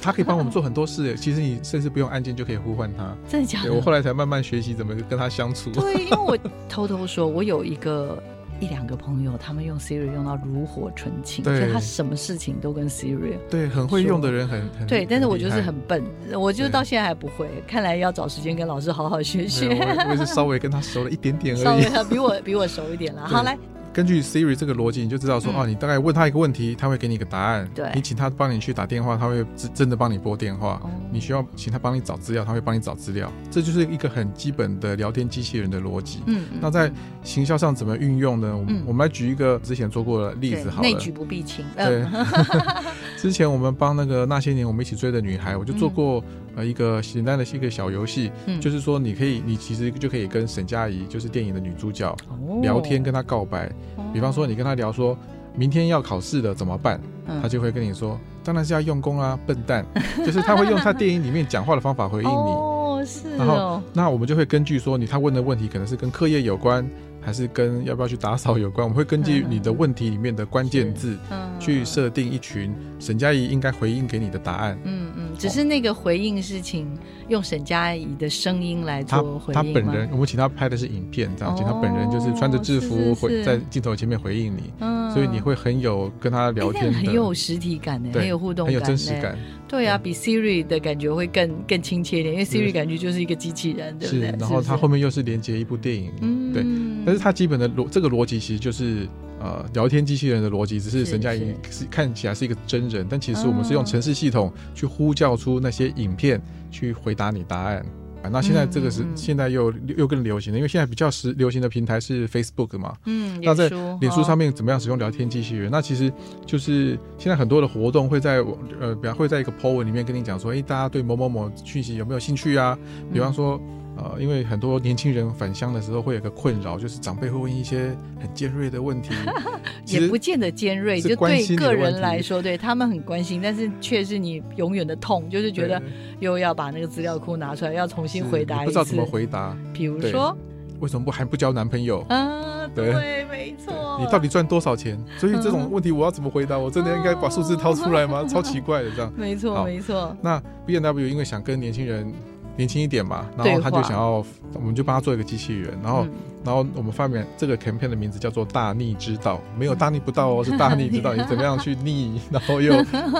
[0.01, 1.15] 它可以帮我们做很多事。
[1.17, 3.15] 其实你甚至不用按键就可以呼唤它。
[3.27, 3.73] 真的假的？
[3.73, 5.69] 我后来才慢慢学习怎么跟它相处。
[5.71, 8.21] 对，因为我偷偷说，我有一个
[8.59, 13.37] 一两个朋友，他们用 Siri 用到炉火纯青，对所以他什么事情都跟 Siri。
[13.49, 16.03] 对，很会用的人很很对，但是我就是很笨，
[16.37, 19.69] 我就到现在还不会，看来要找时间跟老师好好学学。
[20.09, 22.03] 我是稍微跟他熟了一点点而已 微。
[22.09, 23.27] 比我比我熟一点了。
[23.27, 23.57] 好，来，
[23.91, 27.67] 根据 Siri 这个逻辑，你就知道说，嗯哦，你大概问他一个问题，他会给你一个答案。
[27.73, 30.79] 对你请他帮你去打电话，他会真真的帮你拨电话。
[30.83, 33.31] 哦你需要请他帮你找资料，他会帮你找资料。
[33.49, 36.19] 这就是一个很基本的聊天机器人的逻辑。
[36.27, 36.91] 嗯，嗯那在
[37.23, 38.55] 行销上怎么运用呢？
[38.55, 40.87] 我们、嗯我们来举一个之前做过的例子好了。
[40.87, 41.65] 内举不避亲。
[41.75, 42.25] 对嗯，
[43.17, 46.23] 之前我们帮那个那些年我们一起追的女孩，我就做过、
[46.59, 53.71] 呃一个简单的一个小游戏，嗯就是说你可以，你其实就可以跟沈佳宜，就是电影的女主角哦聊天，跟她告白。
[54.13, 55.17] 比方说你跟她聊说。
[55.55, 57.01] 明天要考试了怎么办？
[57.27, 59.83] 嗯她就会跟你说，当然是要用功啊，笨蛋！
[60.23, 62.33] 就是她会用她电影里面讲话的方法回应你。
[62.33, 66.87] 哦，是然后哦，那我们就会根据说你她问的问题可能是跟课业有关，
[67.21, 74.77] 还是跟要不要去打扫有关，我们会根据你的问题里面的关键字嗯去设定一群沈佳宜应该回应给你的答案。
[74.83, 76.87] 嗯嗯，只是那个回应是请
[77.27, 89.37] 用沈佳宜的声音来他做回应吗他本人，我们请他拍的是影片，这样，请他本人就是穿着制哦服回在镜头前面回应你，嗯所以你会很有跟他聊天很有实体感呢，对很有互动很，有真实感。。
[89.69, 94.81] 对啊，比 Siri 的感觉会更更亲切一点，因为 Siri 感觉就是一个机器人，对不是对？，然后他是不是？
[94.81, 96.51] 后面又是连接一部电影，嗯。
[96.51, 96.65] 对，
[97.05, 99.07] 但是它基本的逻这个逻辑其实就是
[99.39, 101.85] 呃聊天机器人的逻辑，只是是沈佳宜是。
[101.85, 107.85] 看起来是一个真人，但其实我们是用城市系统去呼叫出那些影片去回答你答案。
[108.23, 113.69] 啊，那现在这个是、嗯嗯嗯现在又又更流行了，因为现在比较时流行的平台是 Facebook 嘛，嗯，那在
[114.01, 115.69] 脸书上面面怎么样使用聊天机器人？
[115.69, 116.09] 那其实
[116.45, 118.37] 就是现在很多的活动会在
[118.79, 122.77] 呃，比方会在一个 po 文里面跟你讲说，诶，大家对某某某讯息有没有兴趣啊？
[123.11, 123.61] 比方说，
[124.01, 129.13] 呃，因为很多年轻人返乡的时候会有个困扰，就是长辈会问一些很尖锐的问题，
[129.87, 135.81] 也不见得尖锐，就对个人来说，对他们很关心，但是却是你永远的痛，就是觉得
[136.19, 138.65] 又要把那个资料库拿出来，要重新回答一次。
[138.65, 140.35] 不知道怎么回答，比如说，
[140.79, 141.99] 为什么不还不交男朋友？
[142.07, 144.97] 啊，对对， 没错，你到底赚多少钱？
[145.17, 146.57] 所以这种问题我要怎么回答？
[146.57, 148.23] 我真的应该把数字掏出来吗？
[148.25, 149.11] 超奇怪的这样。
[149.17, 152.13] 没错，没错，那 B N W 因为想跟年轻人
[152.59, 162.73] 年轻一点嘛，然后他就想要，我们就帮他做一个机器人，然后、嗯然后我们发明这个 campaign 的名字叫做“大逆之道”，没有大逆不道哦， 是大逆之道，你怎么样去逆，然后又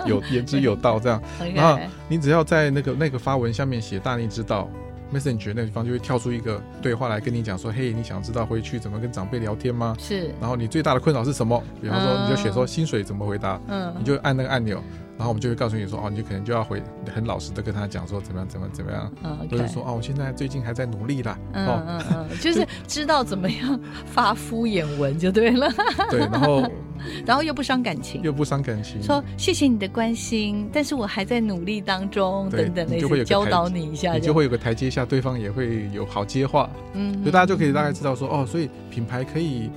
[0.06, 1.21] 有言之有道这样。
[1.54, 4.69] 然后你只要在那个那个发文下面写“大逆之道”。
[5.13, 9.95] Messenger 那个地方就会跳出一个对话来跟你讲说，嘿，你想知道回去怎么跟长辈聊天吗？
[9.99, 11.62] 是，然后你最大的困扰是什么？
[11.82, 14.82] 比方说，你就写说薪水怎么回答，嗯你就按那个按钮，
[15.19, 16.82] 然后我们就会告诉你说，哦，你就可能就要回
[17.13, 25.69] 很老实的跟他讲说怎么样怎么样怎么样，嗯或者 OK 说哦，我现在最近还在努力啦，嗯哦，嗯嗯，就是知道怎么样发敷衍文就对了，
[26.10, 26.63] 对，然后
[27.25, 28.21] 然后又不伤感情。
[28.23, 39.69] 又不伤感情，说谢谢你的关心，但是我还在努力当中，等等，类你就会有个台似教导你一下，你就会有个台阶下，对方也会有好接话，嗯，所以大家就可以大概知道说，哦，所以品牌可以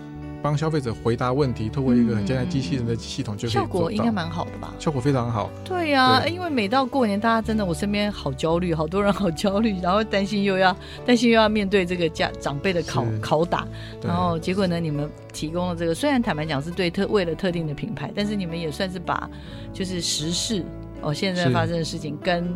[0.42, 4.74] 帮消费者回答问题，透过一个很简单的机器人的系统就可以效果应该蛮好的吧？
[4.78, 6.32] 效果非常好，对呀、对。
[6.32, 10.76] 因为每到过年，大家真的，我身边好焦虑，好多人好焦虑，然后担心又要
[11.06, 13.66] 担心又要面对这个家长辈的拷拷打，
[14.02, 19.30] 然后结果呢，你们提供了这个，虽然坦白讲是对特为了特定的品牌，但是你们也算是把
[19.72, 20.64] 就是时事。
[21.02, 22.48] 哦，现在发生的事情跟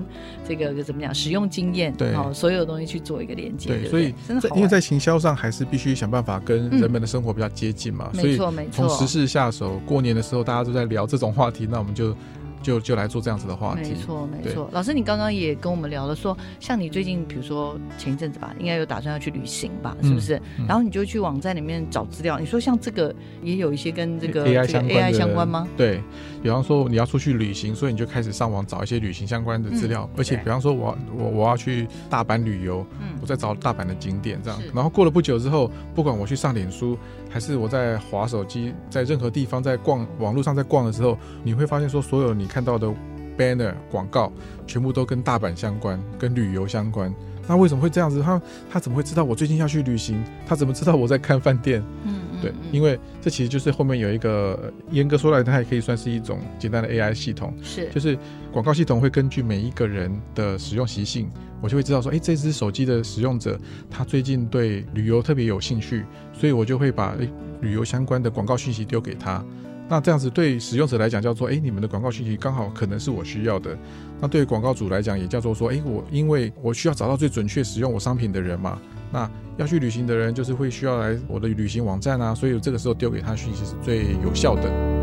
[0.49, 2.15] 这个怎么讲，使用经验，对。
[2.15, 6.87] 哦，所有东西去做一个连接，对不所以真的因为在行销上还是必须想办法跟嗯。
[6.87, 12.17] 人们的生活比较接近嘛，所以没错没错，从时事下手，过年的时候大家都在聊这种话题，那我们就
[12.63, 13.91] 就就来做这样子的话题。
[13.91, 14.69] 没错，没错。
[14.73, 20.37] 老师，你刚刚也跟我们聊了说，像你最近，比如说前一阵子吧，应该有打算要去旅行吧，是不是？
[20.59, 22.39] 嗯然后你就去网站里面找资料。
[22.39, 25.69] 你说像这个也有一些跟这个 AI 相关 AI 相关吗？？
[25.77, 26.01] 对，
[26.43, 36.99] 比方说你要出去旅行，所以你就开始上网找一些旅行相关的资料，而且比方说我我我要去大阪旅游，嗯我在找大阪的景点这样，然后过了不久之后，不管我去上脸书，
[37.37, 42.91] 还是我在划手机，在任何地方在逛网络上在逛的时候，你会发现说，所有你看到的
[43.37, 44.33] banner 广告，
[44.67, 47.15] 全部都跟大阪相关，跟旅游相关。
[47.47, 48.23] 那为什么会这样子？
[48.23, 50.25] 他他怎么会知道我最近要去旅行？
[50.47, 51.85] 他怎么知道我在看饭店？
[52.05, 58.19] 嗯嗯对，嗯因为这其实就是后面有一个呃严格说来，它也可以算是一种简单的 AI 系统，是就是
[58.51, 63.57] 广告系统会根据每一个人的使用习性，我就会知道说，诶，这只手机的使用者
[63.89, 66.05] 他最近对旅游特别有兴趣，
[66.39, 69.45] 所以我就会把诶旅游相关的广告信息丢给他。
[69.89, 73.79] 那这样子对使用者来讲叫做，诶，你们的广告信息刚好可能是我需要的。
[74.21, 78.81] 那对广告主来讲也叫做说，诶，我因为我需要找到最准确使用我商品的人嘛，
[79.13, 84.96] 那要去旅行的人，就是会需要来我的旅行网站啊，所以这个时候丢给他讯息是最有效的。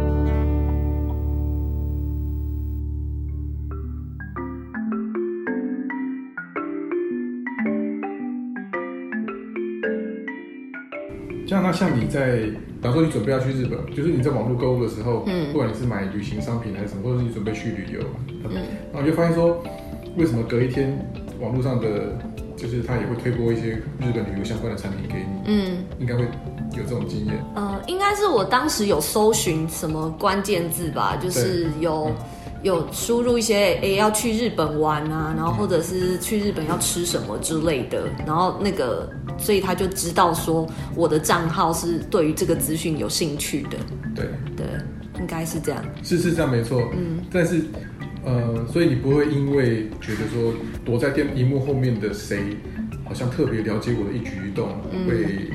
[11.54, 12.40] 这样，那像你在，
[12.82, 15.52] 假如说你准备要去日本，就是你在网络购物的时候，嗯。
[15.54, 18.00] 不管你是买旅行商品还是什么，或者是你准备去旅游，
[18.50, 18.56] 嗯。
[18.92, 19.64] 然后你就发现说，
[20.18, 20.98] 为什么隔一天
[21.40, 22.18] 网络上的，
[22.58, 27.36] 就是他也会推播一些日本旅游相关的产品给你，嗯，应该会有这种经验。
[27.54, 32.12] 呃，应该是我当时有搜寻什么关键字吧，就是有
[32.64, 43.78] 有输入一些诶要去日本玩啊，然后或者是去日本要吃什么之类的，然后那个，所以他就知道说我的账号是对于这个资讯有兴趣的，
[44.16, 44.66] 对，对，
[45.20, 45.84] 应该是这样。
[46.02, 47.62] 是是这样没错，嗯，但是，
[48.24, 50.54] 呃，所以你不会因为觉得说
[50.86, 52.56] 躲在电荧幕后面的谁
[53.04, 55.06] 好像特别了解我的一举一动，嗯。
[55.06, 55.52] 会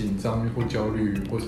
[0.00, 1.46] 紧张或焦虑，或是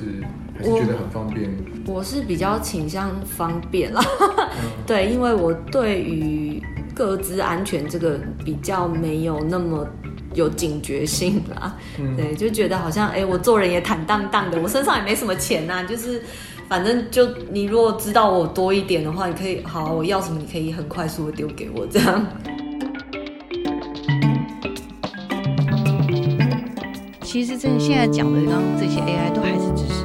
[0.57, 1.51] 还是觉得很方便。
[1.87, 6.63] 我是比较倾向方便啦，嗯 对，因为我对于
[6.95, 9.87] 各自安全这个比较没有那么
[10.35, 16.23] 有警觉性啦，嗯对，就觉得好像哎、我做人也坦荡荡的，我身上也没什么钱呐、 就是
[16.69, 22.27] 反正就你如果知道我多一点的话，你可以好，我要什么你可以很快速的丢给我这样。
[27.33, 30.02] 其实这现在讲的刚刚这些 AI 都还是只是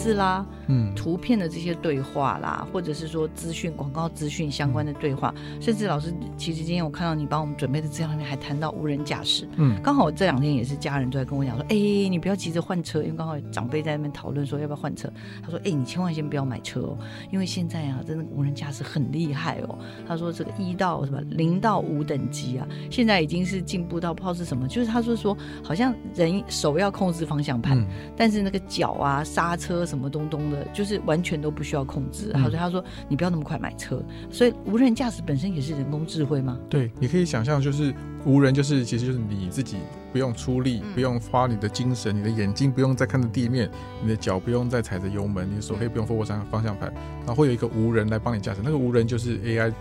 [0.00, 9.46] 字啦、嗯，图片的这些对话啦，或者是说资讯、广告资讯相关的对话，甚至老师，其实今天我看到你帮我们准备的资料里面还谈到无人驾驶。
[9.56, 11.76] 嗯刚好我这两天也是家人都在跟我讲说，哎、
[12.08, 15.12] 你不要急着换车，因为刚好长辈在那边讨论说要不要换车。
[15.42, 16.98] 他说，哎、你千万先不要买车哦，
[17.30, 19.78] 因为现在啊，真的无人驾驶很厉害哦。
[20.08, 27.86] 他说这个一到什么零到五等级啊，现在已经是进步到不知道是什么，就是他说说好像人手要控制方向盘，嗯
[28.16, 32.30] 但是那个脚啊、刹车什么东东的，就是完全都不需要控制。
[32.34, 36.58] 嗯他说他说你不要那么快买车，所以无人驾驶本身也是人工智慧吗？
[36.68, 37.92] 对，你可以想象，就是
[38.24, 39.78] 无人，就是其实就是你自己
[40.12, 43.68] 不用出力，嗯不用花你的精神，你的眼睛不用再看着地面，
[44.02, 46.92] 你的脚不用再踩着油门，你的手可以不用握上方向盘，
[47.26, 49.72] 然后会有一个无人来帮你驾驶，那个无人就是 AI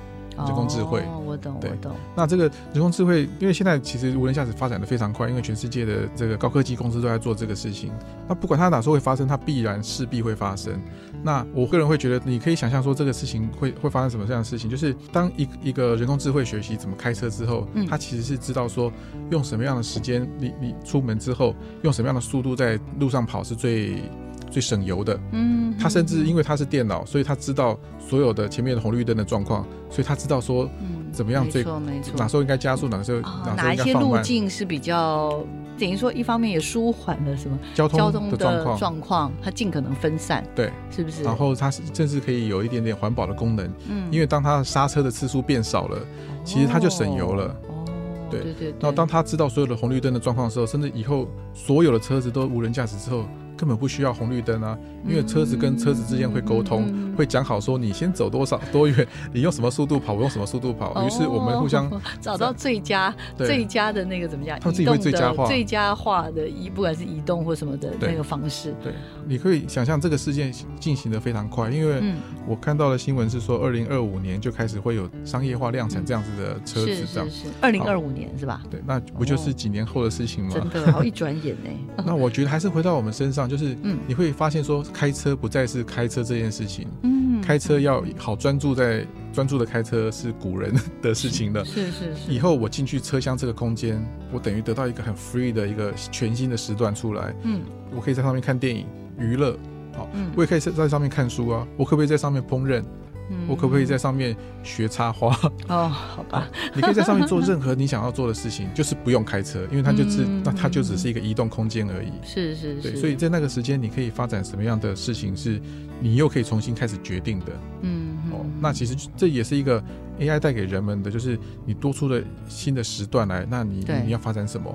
[0.46, 1.02] 人工智慧。
[1.02, 1.92] 哦，我懂，我懂。
[2.16, 7.92] 那这个人工智慧，因为现在其实无人驾驶发展的非常快，因为全世界的这个高科技公司都在做这个事情。
[8.28, 10.80] 那不管它哪时候会发生，它必然势必会发生。
[11.22, 18.92] 那我个人会觉得，你可以想象说这个事情会会发生什么这样的事情，就是当一一个人工智慧学习怎么开车之后嗯，它其实是知道说
[19.30, 24.02] 用什么样的时间，你你出门之后用什么样的速度在路上跑是最
[24.50, 25.20] 最省油的。
[25.32, 32.14] 嗯，他甚至因为他是电脑，所以他知道所有的前面的红绿灯的状况，所以他知道说嗯怎么样最没错没错。
[32.18, 35.44] 哪时候应该加速，哪时候啊哪一些路径是比较
[35.78, 41.24] 等于说一方面也舒缓了什么交交通通的状况，状况，它尽可能分散，对，是不是？
[41.24, 45.98] 然后它是甚至可以有一点点环保的功能，嗯因为当它刹车的次数变少了，
[46.44, 47.46] 其实它就省油了。
[47.70, 47.86] 哦，
[48.30, 48.70] 对对对。
[48.80, 53.26] 然后当他知道所有的红绿灯的状况的时候，甚至以后所有的车子都无人驾驶之后，
[53.60, 64.58] 根本不需要红绿灯啊，因为车子跟车子之间会沟通，嗯会讲好说你先走多少多远，你用什么速度跑，我用什么速度跑，于是我们互相 哦找到最佳最佳的那个怎么讲？
[64.62, 68.74] 他们自己会最佳化最佳化的移，不管是移动或什么的那个方式。
[68.82, 68.94] 对，
[69.28, 72.16] 你可以想象这个事件进行的非常快，因为嗯，
[72.48, 77.36] 我看到的新闻是说，二零二五年就开始会有商业化量产这样子的车子，这样是。
[77.36, 78.62] 是，二零二五年是吧？
[78.72, 80.52] 对，那不就是几年后的事情吗？
[80.72, 81.70] 真的好一转眼呢。
[82.06, 83.98] 那我觉得还是回到我们身上，就是嗯。
[84.08, 91.66] 你会发现说，开车不再是开车这件事情，嗯，开车要好专注在专注的开车是古人的事情了。
[91.66, 94.00] 是是是，以后我进去车厢这个空间，
[94.32, 97.62] 我等于得到一个很 free 的一个全新的时段出来，嗯。
[97.96, 98.86] 我可以在上面看电影、
[99.18, 99.58] 娱乐，
[99.98, 100.32] 好，嗯。
[100.36, 102.84] 我也可以在在上面看书啊，我可不可以在上面烹饪？
[103.30, 105.30] 嗯我可不可以在上面学插花？
[105.68, 112.12] 哦，好吧，你可以在上面做任何你想要做的事情，就是不用开车，因为它就只嗯那它就只是一个移动空间而已。
[112.24, 115.60] 是是对，是，所以在那个时间，你可以发展什么样的事情，是
[116.00, 117.46] 你又可以重新开始决定的。
[117.82, 119.84] 嗯哦，那其实这也是一个
[120.20, 124.74] AI 带给人们的，就是你多出了新的时段来，那你你要发展什么？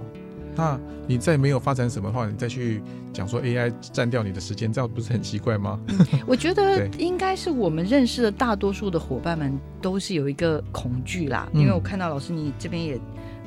[0.57, 2.83] 那你再没有发展什么的话，你再去
[3.13, 5.79] 讲说 AI 占掉你的时间，这样不是很奇怪吗？
[6.27, 11.61] 我觉得 应该是我们认识的大多数的伙伴们都是有一个恐惧啦，嗯。
[11.61, 12.99] 因为我看到老师你这边也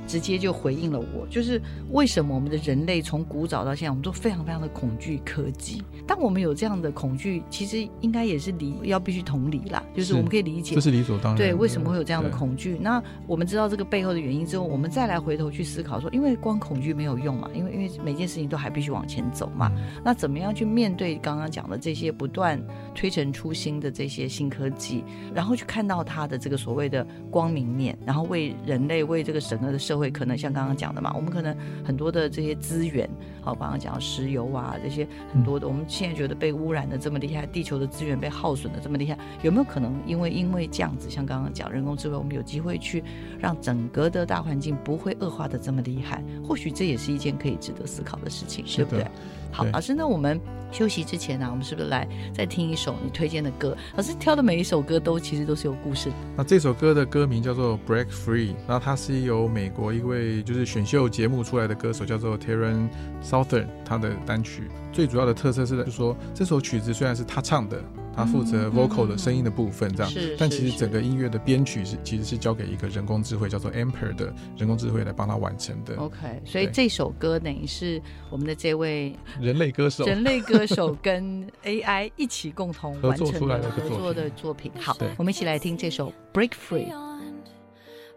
[0.08, 5.84] 直接就回应了我，就是为什么我们的人类从古早到现在，我们都非常非常的恐惧科技。
[6.08, 11.38] 当我们有这样的恐惧，其实应该也是理要必须同理啦，就是是我们可以理解这是理所当然。
[11.38, 12.78] 对，为什么会有这样的恐惧？
[12.82, 19.70] 那我们知道这个背后的原因之后，我们再来回头去思考说，因为光恐惧没有用嘛，因为因为每件事情都还必须往前走嘛。
[19.76, 22.62] 嗯那怎么样去面对刚刚讲的这些不断
[22.96, 25.04] 推陈出新的这些新科技，
[25.34, 33.10] 然后去看到它的这个所谓的光明面，然后为人类为这个整个的社会，可能像刚刚讲的嘛，我们可能很多的这些资源，
[33.42, 43.04] 好，刚刚讲石油啊这些很多的，我们现在觉得被污染的这么厉害，地球的资源被耗损的这么厉害，有没有可能因为因为这样子，像刚刚讲人工智慧，我们有机会去
[43.40, 46.24] 让整个的大环境不会恶化的这么厉害？
[46.48, 49.12] 或许这也是一件可以值得思考的事情，对不对的？
[49.52, 50.40] 好，老师，那我们
[50.72, 53.76] 休息之前呢、我们是不是来再听一首你推荐的歌？
[53.96, 56.12] 老师挑的每一首歌都其实都是有故事。
[56.36, 62.90] 那这首歌的歌名叫做《Break Free》，然后它是由美国一位就是选秀节目出来的歌手叫做 Taron
[63.24, 67.82] Southern，他的单曲最主要的特色是，就是说这首曲子虽然是他唱的，
[68.18, 78.02] 他负责嗯 vocal 嗯的声音的部分这样，是但其实整个音乐的编曲是其实是交给一个人工智慧叫做 Ampere 的人工智慧来帮他完成的 OK，所以这首歌等于是
[78.32, 80.06] 我们的这位人类歌手。
[80.06, 84.72] 人类歌手跟 AI 一起共同合完成作出来的合作的作品。
[84.80, 86.88] 好，我们一起来听这首《Break Free》。
[86.90, 87.46] beyond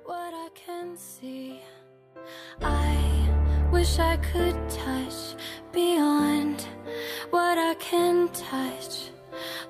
[0.07, 1.57] what I can see.
[2.61, 2.97] I
[3.73, 5.37] wish I could touch
[5.73, 6.57] beyond
[7.31, 9.10] what I can touch.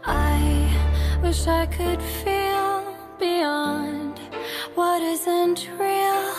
[0.05, 4.19] I wish I could feel beyond
[4.75, 6.35] what isn't real.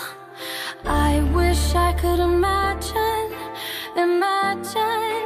[0.85, 3.31] I wish I could imagine,
[3.95, 5.25] imagine,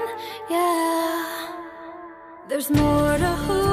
[0.49, 1.47] yeah.
[2.47, 3.64] There's more to who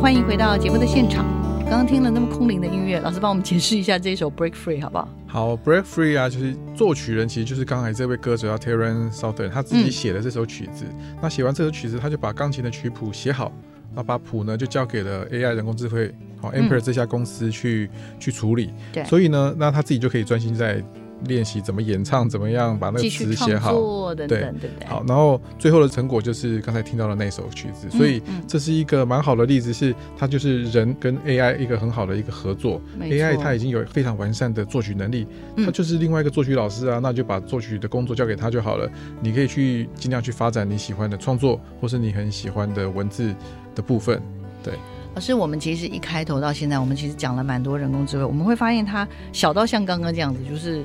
[0.00, 1.26] 欢迎回到节目的现场。
[1.62, 5.08] 刚刚听了那么空灵的音乐，老师帮我们解释一下这首《Break Free》好不好？
[5.26, 10.84] 好，Break Free 啊，就是作曲人其实就是刚才这位歌手叫 Taren Southern，他自己嗯写的这首曲子。
[11.20, 13.52] 那写完这首曲子，他就把钢琴的曲谱写好，
[13.92, 17.90] 那把谱呢就交给了 AI 人工智慧，好、嗯 Ampere 这家公司去、
[18.20, 18.72] 去处理。
[18.92, 20.80] 对所以呢，那他自己就可以专心在
[21.26, 23.72] 练习怎么演唱，怎么样把那个词写好。
[23.72, 24.86] 作等等，对对对？
[24.86, 32.80] 好，然后最后的成果就是刚才听到的那首曲子，所以嗯这是一个蛮好的例子，是它就是人跟 AI 一个很好的一个合作。
[33.00, 38.90] AI 它已经有非常完善的作曲能力，嗯它就是另外一个作曲老师啊，那就把作曲的工作交给他就好了。
[39.20, 43.34] 你可以去尽量去发展你喜欢的创作，或是你很喜欢的文字
[43.74, 44.22] 的部分。
[44.62, 44.74] 对
[45.14, 50.82] 老师，我们其实一开头到现在，我们其实讲了蛮多人工智慧，我们会发现它小到像刚刚这样子，就是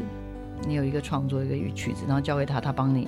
[0.67, 3.07] 你有一个创作一个曲子，然后交给他，他帮你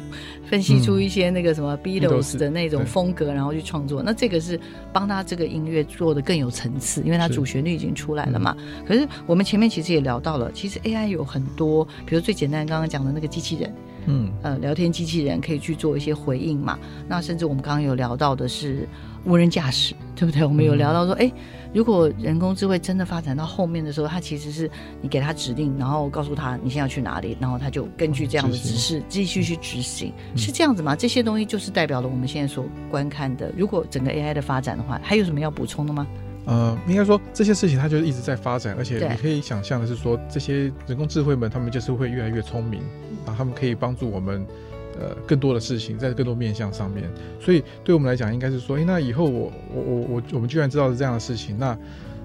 [0.49, 4.01] 分析出一些那个什么 Beatles 的那种风格，然后去创作。
[4.03, 4.59] 那这个是
[4.91, 8.55] 帮他这个音乐做的更有层次，因为他主旋律已经出来了嘛。
[8.87, 13.73] 可是我们前面其实也聊到了，其实 AI 有很多，比如最简单刚刚讲的那个机器人，
[14.07, 16.77] 嗯，呃，聊天机器人可以去做一些回应嘛。
[17.07, 18.87] 那甚至我们刚刚有聊到的是
[19.25, 20.43] 无人驾驶，对不对？
[20.45, 21.31] 我们有聊到说，哎、
[21.73, 24.69] 如果人工智慧真的发展到后面的时候，它其实是
[25.01, 30.95] 你给它指令，然后告诉他你现在要去哪里，然后它就根据这样的指示继续去执行，嗯是这样子吗？
[30.95, 33.51] 这些东西就是代表了我们现在所观看的。
[33.57, 36.05] 如果整个 AI 的发展的话，还有什么要补充的吗？
[36.45, 42.81] 呃，应该说这些事情它就是一直在发展，而且你可以想象的是说，这些人工智慧们他们就是会越来越聪明，
[43.25, 44.45] 啊，他们可以帮助我们。
[44.99, 51.77] 呃，更多的事情在更多面向上面，所以对我们来讲，应该是说，诶，那以后我我我我我们居然知道是这样的事情，那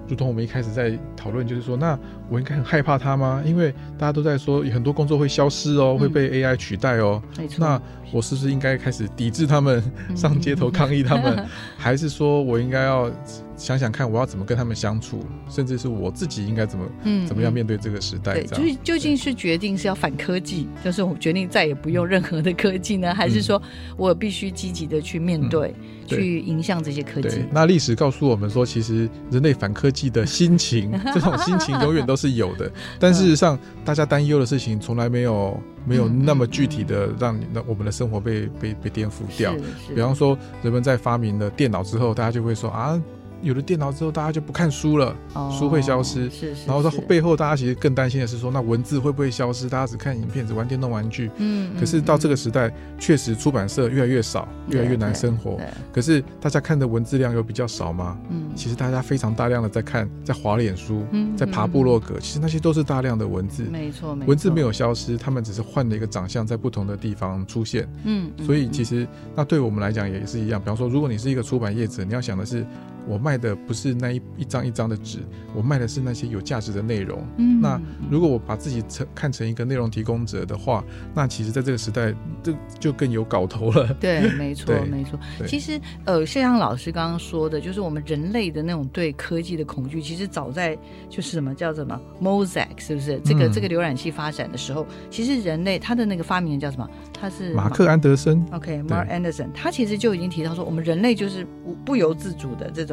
[0.07, 1.97] 如同我们一开始在讨论，就是说，那
[2.29, 3.41] 我应该很害怕它吗？
[3.45, 7.81] 因为大家都在说有很多工作会消失哦，嗯会被 AI 取代哦，没错，那
[8.11, 9.81] 我是不是应该开始抵制他们，
[10.15, 11.45] 上街头抗议他们，
[11.77, 13.09] 还是说我应该要
[13.55, 18.33] 想想看我要怎么跟他们相处，甚至是我自己应该怎么嗯怎么样嗯面对这个时代？
[18.33, 23.61] 对，就是究竟是决定是要反科技，就是我决定再也不用任何的科技呢，还是说
[23.95, 25.73] 我必须积极的去面对
[26.07, 27.45] 去影响这些科技，？
[27.51, 32.69] 那历史告诉我们说，其实人类反科技的心情， 这种心情永远都是有的。
[32.99, 39.53] 但事实上，大家担忧的事情从来没有没有嗯那么具体的让你那我们的生活被被被颠覆掉。
[39.95, 43.01] 比方说，人们在发明了电脑之后，大家就会说啊，
[43.43, 49.69] 有了电脑之后，大家就不看书了，哦书会消失是是，然后到背后，大家其实更担心的是说，那文字会不会消失？
[49.69, 51.29] 大家只看影片，只玩电动玩具。
[51.37, 55.57] 嗯，可是到这个个时代，确实出版社越来越少，越来越难生活。
[55.57, 58.17] 对，可是大家看的文字量有比较少吗？
[58.29, 63.63] 嗯，其实大家非常大量的在看，在滑脸书，嗯在爬部落格，其实那些都是大量的文字。
[63.63, 67.85] 没错，没错文字没有，消失，他们只是换了一个长相，在不同的地方出现。
[68.05, 70.59] 嗯，所以其实实那对我们来讲也是一样。
[70.59, 72.65] 比方说，如果你是一个出版业者，你要想的是，
[73.07, 75.19] 我卖的不是那一一张一张的纸，
[75.55, 77.25] 我卖的是那些有价值的内容。
[77.37, 77.79] 嗯那
[78.09, 80.83] 如果我把自己成看成一个内容提供者的话，
[81.13, 83.93] 那其实在这个时代，这就更有搞头了。
[83.99, 85.19] 对，没错，没错。
[85.45, 90.75] 其实，呃，就像老师刚刚说的，就是我们人类的那种对科技的恐惧，其实早在
[91.07, 93.19] 就是什么叫什么 Mosaic，是不是？
[93.23, 96.89] 这个、嗯这个浏览器发展的时候，其实人类他的那个发明人叫什么？
[97.13, 102.90] 他是马克安德森，OK，Mark Anderson，他其实就已经提到说，我们人类就是不不由自主的这种，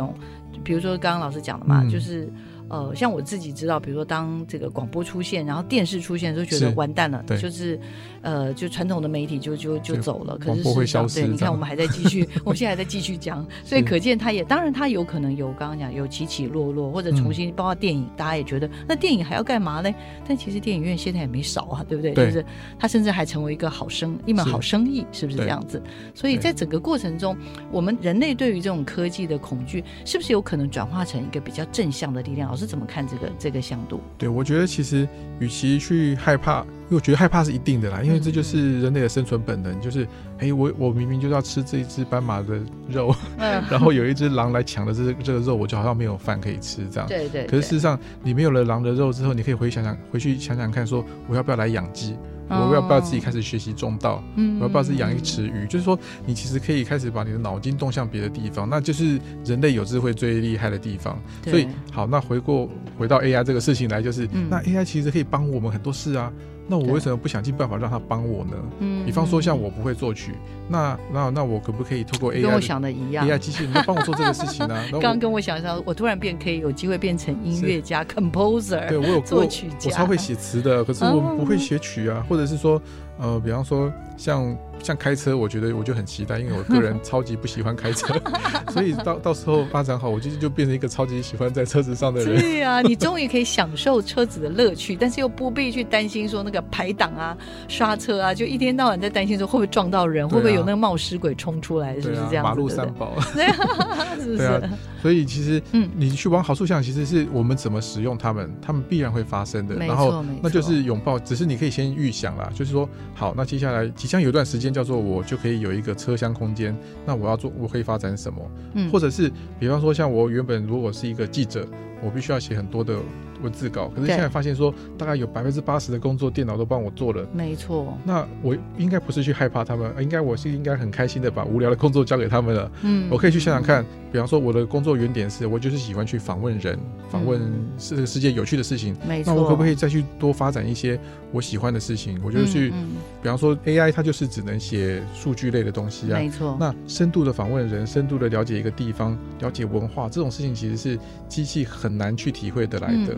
[0.65, 1.89] 比如说刚刚老师讲的嘛，嗯。
[1.89, 2.29] 就是
[2.69, 7.79] 呃，像我自己知道，比如说当这个广播出现，然后电视出现，就觉得完蛋了，对就是
[8.21, 19.91] 呃，就传统的媒体就就就就走了，可是消失对你看我们还在继续，我们现在还在继续讲，所以可见它也当然它有可能有刚刚讲有起起落落，或者重新包括电影，大家也觉得那电影还要干嘛呢？
[20.27, 22.13] 但其实电影院现在也没少啊，对不对？
[22.13, 22.45] 对就是
[22.79, 25.83] 它甚至还成为一个好生一门好生意，是不是这样子？
[26.15, 27.35] 所以在整个过程中，
[27.73, 32.58] 我们人类对于这种科技的恐惧，是不是有可能转化成一个比较正向的力量？
[32.59, 34.01] 老师怎么看这个这个向度？
[34.19, 40.07] 对我觉得其实与其去害怕，因为我觉得害怕是一定的啦，因为这就是人类的生存本能，就是
[40.39, 42.59] 哎，我我明明就要吃这一只斑马的
[42.89, 47.07] 肉，嗯， 然后有一只狼来抢了这个这个肉，我就好像没有饭可以吃这样。
[47.09, 47.47] 对对。
[47.47, 52.17] 可是事实上，你没有了狼的肉之后，你可以回想想，回去想想看，说我要不要来养鸡？
[52.51, 54.25] 我要不要自己开始学习种稻？
[54.37, 55.67] 嗯我要不要自己养一池鱼？
[55.69, 61.21] 就是说，你其实可以开始把你的脑筋动向别的地方，那就是人类有智慧最厉害的地方。
[61.45, 62.67] 所以，好，那回过
[62.97, 66.33] 回到 AI 这个事情来，就是、嗯那 AI 其实可以帮我们很多事啊。
[66.71, 68.53] 那我为什么不想尽办法让他帮我呢？
[68.81, 70.35] 嗯比方说，像我不会作曲，
[70.69, 73.27] 那那那我可不可以透过 AI 跟我想的一样。
[73.27, 81.35] AI 机器人来帮我做这个事情呢、然后刚刚跟我想象，我突然变可以有机会变成音乐家 composer，对我有作曲家我超会写词的，可是我哦。
[81.39, 82.81] 不会写曲啊，或者是说，
[83.21, 88.15] 呃，比方说像像开车，我觉得我就很期待，因为我个人超级不喜欢开车，
[88.71, 92.41] 所以到到时候发展好，我就就变成一个超级喜欢在车子上的人。
[92.41, 102.51] 对呀、你终于可以享受车子的乐趣，但是又不必去担心说那个排档啊、刹车啊，就一天到晚在担心说会不会撞到人，啊会不会有那个冒失鬼冲出来，是不是这，样子？
[102.51, 103.15] 马路三宝。
[103.35, 103.47] 对
[104.23, 104.63] 是不是？
[105.01, 109.77] 所以其实，嗯你去往好处想，其实是我们怎么使用它们，它们必然会发生的。
[109.77, 116.77] 然后那就是拥抱，只是你可以先预想啦，就是说，好，那接下来即将有一段时间叫做我就可以有一个车厢空间，
[117.07, 118.51] 那我要做，我可以发展什么？
[118.75, 121.67] 嗯或者是比方说，像我原本如果是一个记者，
[122.03, 122.97] 我必须要写很多的
[123.43, 127.27] 文字稿，可是现在发现说，大概有百分之八十的工作电脑都帮我做了。
[127.33, 132.71] 没错，那我应该不是去害怕他们，呃应该我是应该很开心的把无聊的工作交给他们了。
[132.83, 136.79] 嗯，我可以去想想看，比方说我的工作原点是我就是喜欢去访问人，
[137.11, 137.41] 访问
[137.77, 138.97] 这个世界有趣的事情。
[139.07, 140.99] 没错，那我可不可以再去多发展一些
[141.33, 142.21] 我喜欢的事情？
[142.25, 142.91] 我就去，嗯
[143.23, 146.31] 比方说 AI 它就是只能写数据类的东西啊嗯没。
[146.31, 153.15] 错，那深度的访问人，深度的了解一个地方，了解文化，这种事情其实是机器很难去体会得来的。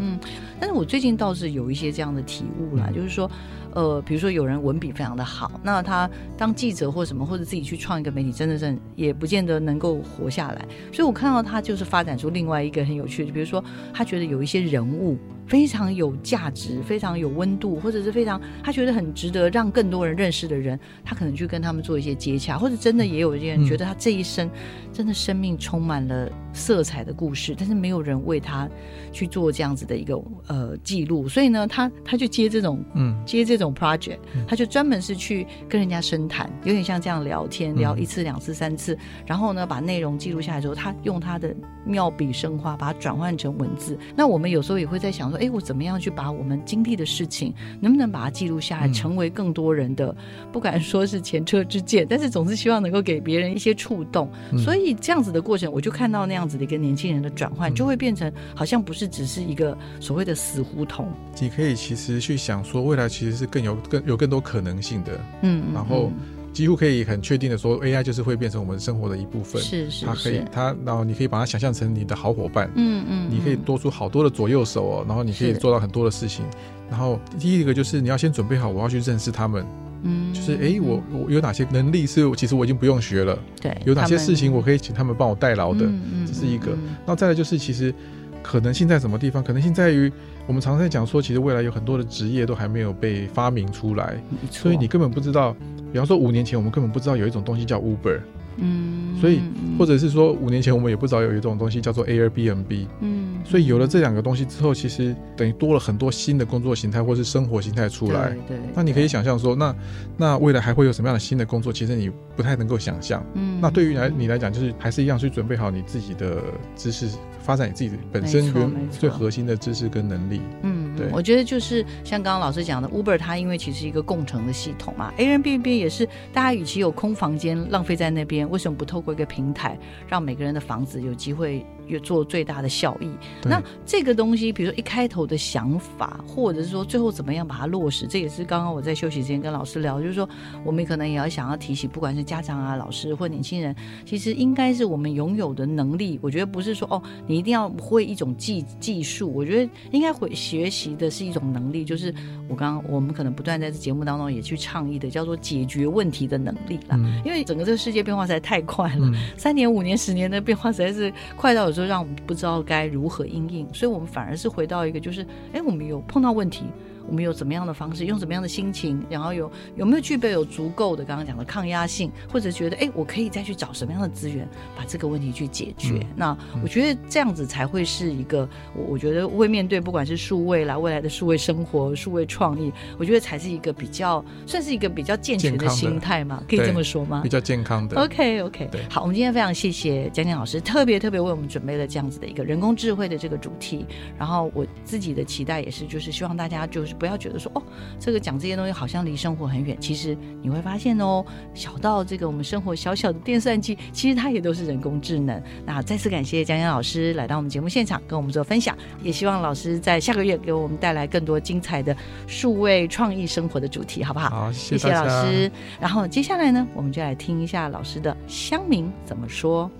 [0.59, 3.31] 但是我最近倒是有一些这样的体悟啦，嗯就是说，
[3.75, 10.67] 呃，比如说有人文笔非常的好，那他当记者或什么，或者自己去创一个媒体，真的是也不见得能够活下来。
[10.93, 15.19] 所以我看到他就是发展出另外一个很有趣的，比如说他觉得有一些人物。
[15.51, 23.67] 非常有价值、非常有温度，或者是非常他觉得很值得让更多人认识的人，他可能去跟他们做一些接洽，或者真的也有一些人嗯。
[23.67, 24.49] 觉得他这一生
[24.93, 28.69] 真的生命充满了色彩的故事，但是没有人为他
[29.11, 34.45] 去做这样子的一个呃记录，所以呢，他他就接这种嗯，接这种 project，嗯。
[34.47, 37.77] 他就专门是去跟人家深谈，有点像这样聊天，嗯。
[37.81, 38.97] 聊一次、两次、三次，
[39.27, 41.53] 然后呢，把内容记录下来之后，他用他的
[41.85, 43.99] 妙笔生花把它转换成文字。
[44.15, 48.93] 那我们有时候也会在想说，哎，我怎么样去把我们经历的事情，能不能把它记录下来，嗯。
[48.93, 50.15] 成为更多人的，
[50.53, 54.31] 不敢说是前车之鉴，但是总是希望能够给别人一些触动。
[54.53, 54.59] 嗯。
[54.59, 57.75] 所以这样子的过程，我就看到那样子的一个年轻人的转换，嗯。
[57.75, 61.09] 就会变成好像不是只是一个所谓的死胡同。
[61.41, 65.13] 你可以其实去想说，未来其实是更有更有更多可能性的，
[65.43, 69.63] 嗯，嗯然后嗯几乎可以很确定的说，AI 就是会变成我们生活的一部分。
[69.63, 76.45] 是是它可以，它然后你可以把它想象成你的好伙伴，嗯嗯，你可以嗯多出好多的左右手哦，然后你可以做到很多的事情。
[76.91, 79.65] 然后第一个就是你要先准备好，我要去认识他们，
[80.03, 86.73] 嗯，就是诶，我我有哪些能力是其实我已经不用学了，对有哪些事情我可以请他们帮我代劳的，嗯嗯这是一个。
[86.73, 86.97] 嗯。
[87.07, 87.95] 那再来就是其实
[88.43, 89.41] 可能性在什么地方？
[89.41, 90.11] 可能性在于
[90.49, 94.21] 我们常常在讲说，其实未来有很多的职业都还没有被发明出来，
[94.51, 95.55] 所以你根本不知道。
[95.93, 98.21] 比方说五年前我们根本不知道有一种东西叫 Uber，
[98.57, 102.87] 嗯，所以嗯或者是说五年前我们也不知道有一种东西叫做 Airbnb。
[103.01, 108.31] 嗯，所以有了这两个东西之后，其实等于多了很多新的工作形态或是生活形态出来。
[108.49, 109.75] 对，对那你可以想象说，那
[110.17, 111.73] 那未来还会有什么样的新的工作？
[111.73, 113.25] 其实你不太能够想象。
[113.35, 116.43] 嗯那对于来你来讲，就是还是一样去准备好你自己的
[116.77, 117.09] 知识，
[117.41, 120.41] 发展你自己本身原最核心的知识跟能力。
[120.63, 121.09] 嗯，对。
[121.13, 129.79] 我觉得就是像刚刚老师讲的，Uber 它因为其实是一个共乘的系统嘛，Airbnb 也是大家与其有空房间浪费在那边，为什么不透过一个平台，
[130.09, 133.09] 让每个人的房子有机会有做最大的效益？
[133.43, 140.29] 那这个东西，比如说一开头的想法，或者是说最后怎么样把它落实，这也是刚刚我在休息时间跟老师聊，就是说
[140.65, 143.75] 我们可能也要想要提醒，不管是家长啊、老师或年轻人，
[144.05, 146.19] 其实应该是我们拥有的能力。
[146.23, 152.15] 我觉得不是说哦，你一定要会一种技技术，我觉得应该会学习的是一种能力，就是
[152.49, 156.97] 我刚刚我们可能不断在这节目当中也去倡议的，叫做解决问题的能力啦。
[156.99, 166.65] 嗯因为整个这个世界变化实在太快了，嗯，三年、五年、十年的变化实在是快到有时候让我们不知道该如何应应，所以我们反而是回到一个就是，哎，我们有碰到问题，
[167.11, 175.95] 我们有怎么样的方式，用怎么样的心情，然后有有没有具备有足够的刚刚讲的抗压性，或者觉得，哎，我可以再去找什么样的资源把这个问题去解决。
[175.95, 187.29] 嗯那我觉得这样子才会是一个，我我觉得会面对不管是数位啦，未来的数位生活、数位创意，我觉得才是一个比较算是一个比较健全的心态嘛，可以这么说吗比？
[187.29, 188.01] 较健康的。
[188.01, 193.87] OK OK，对好，我们今天非常谢谢江江老师，特别特别为我们准备了这样子的一个人工智慧的这个主题。
[194.19, 197.63] 然后我自己的期待也是，就是希望大家就是不要觉得说哦，
[197.99, 201.25] 这个讲这些东西好像离生活很远，其实你会发现哦，
[201.55, 205.43] 小到这个我们生活小小的电算机，其实它也都是人工智能。
[205.65, 211.97] 那再次感谢江江老师来到我们节目现场跟我们做分享，也希望老师在下个月给我们带来更多精彩的
[212.27, 214.29] 数位创意生活的主题，好不好？
[214.29, 215.09] 好，谢谢老。
[215.25, 215.51] 师。
[215.81, 219.71] 然后接下来呢，我们就来听一下老师的乡民怎么说。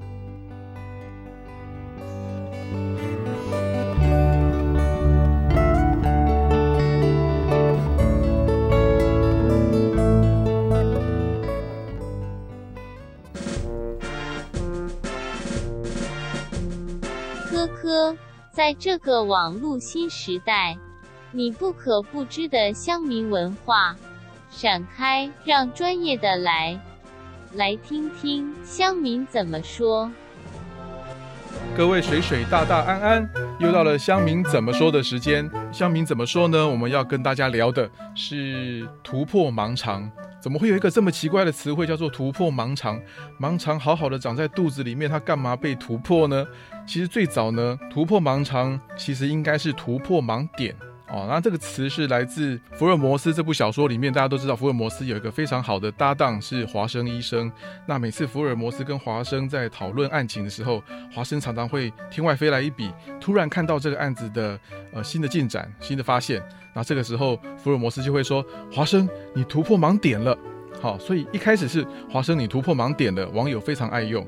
[18.53, 20.77] 在这个网络新时代，
[21.33, 23.97] 你不可不知的乡民文化，
[24.51, 26.79] 闪开，让专业的来，
[27.55, 30.11] 来听听乡民怎么说。
[31.77, 33.31] 各位水水大大安安，
[33.61, 35.49] 又到了乡民怎么说的时间。
[35.73, 36.69] 乡民怎么说呢？
[36.69, 40.11] 我们要跟大家聊的是突破盲肠。
[40.41, 42.99] 怎么会有一个这么奇怪的词汇叫做突破盲肠？
[43.39, 46.47] 盲肠好好的长在肚子里面，它干嘛被突破呢？
[46.87, 50.75] 其实最早呢，突破盲肠其实应该是突破盲点。
[51.13, 57.51] 哦，那这个词是来自福尔摩斯这部小说里面，大家都知道福尔摩斯有一个非常好的搭档是华生医生。
[57.85, 60.81] 那每次福尔摩斯跟华生在讨论案情的时候，
[61.13, 64.57] 华生常常会天外飞来一笔，突然看到这个案子的
[64.93, 66.41] 呃新的进展、新的发现。
[66.73, 70.39] 那这个时候，福尔摩斯就会说：“华生，你突破盲点了。”
[70.81, 74.27] 好，所以一开始是华生你突破盲点的，网友非常爱用。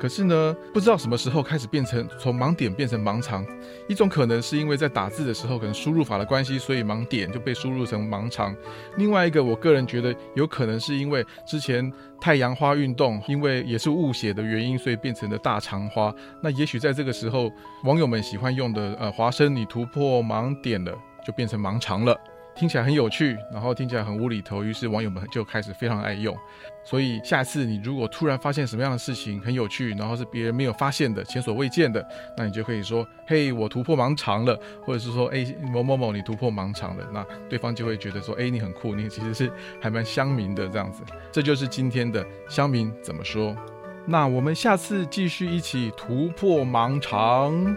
[0.00, 3.46] 可是呢，不知道什么时候开始变成从盲点变成盲肠。
[3.88, 8.56] 一种可能是因为在打字的时候，可能输入法的关系，所以盲点就被输入成盲肠。
[8.96, 16.12] 另外一个，我个人觉得有可能是因为之前太阳花运动，因为也是误写的原因，所以变成了大肠花。
[16.42, 17.52] 那也许在这个时候，
[17.84, 20.92] 网友们喜欢用的呃华生你突破盲点了，
[21.24, 22.18] 就变成盲肠了。
[22.54, 26.36] 听起来很有趣，然后听起来很无厘头，于是网友们就开始非常爱用。
[26.84, 32.04] 所以下次你如果突然发现什么样的事情很有趣，然后是别人没有发现的、前所未见的，
[32.36, 39.50] 那你就可以说：“嘿，我突破盲肠了。”或者是说：“哎，某某某，你突破盲肠了。”那对方就会觉得说：“哎，你很酷，你其实是
[39.80, 43.56] 还蛮乡民的这样子。”这就是今天的乡民怎么说。
[44.04, 47.76] 那我们下次继续一起突破盲肠。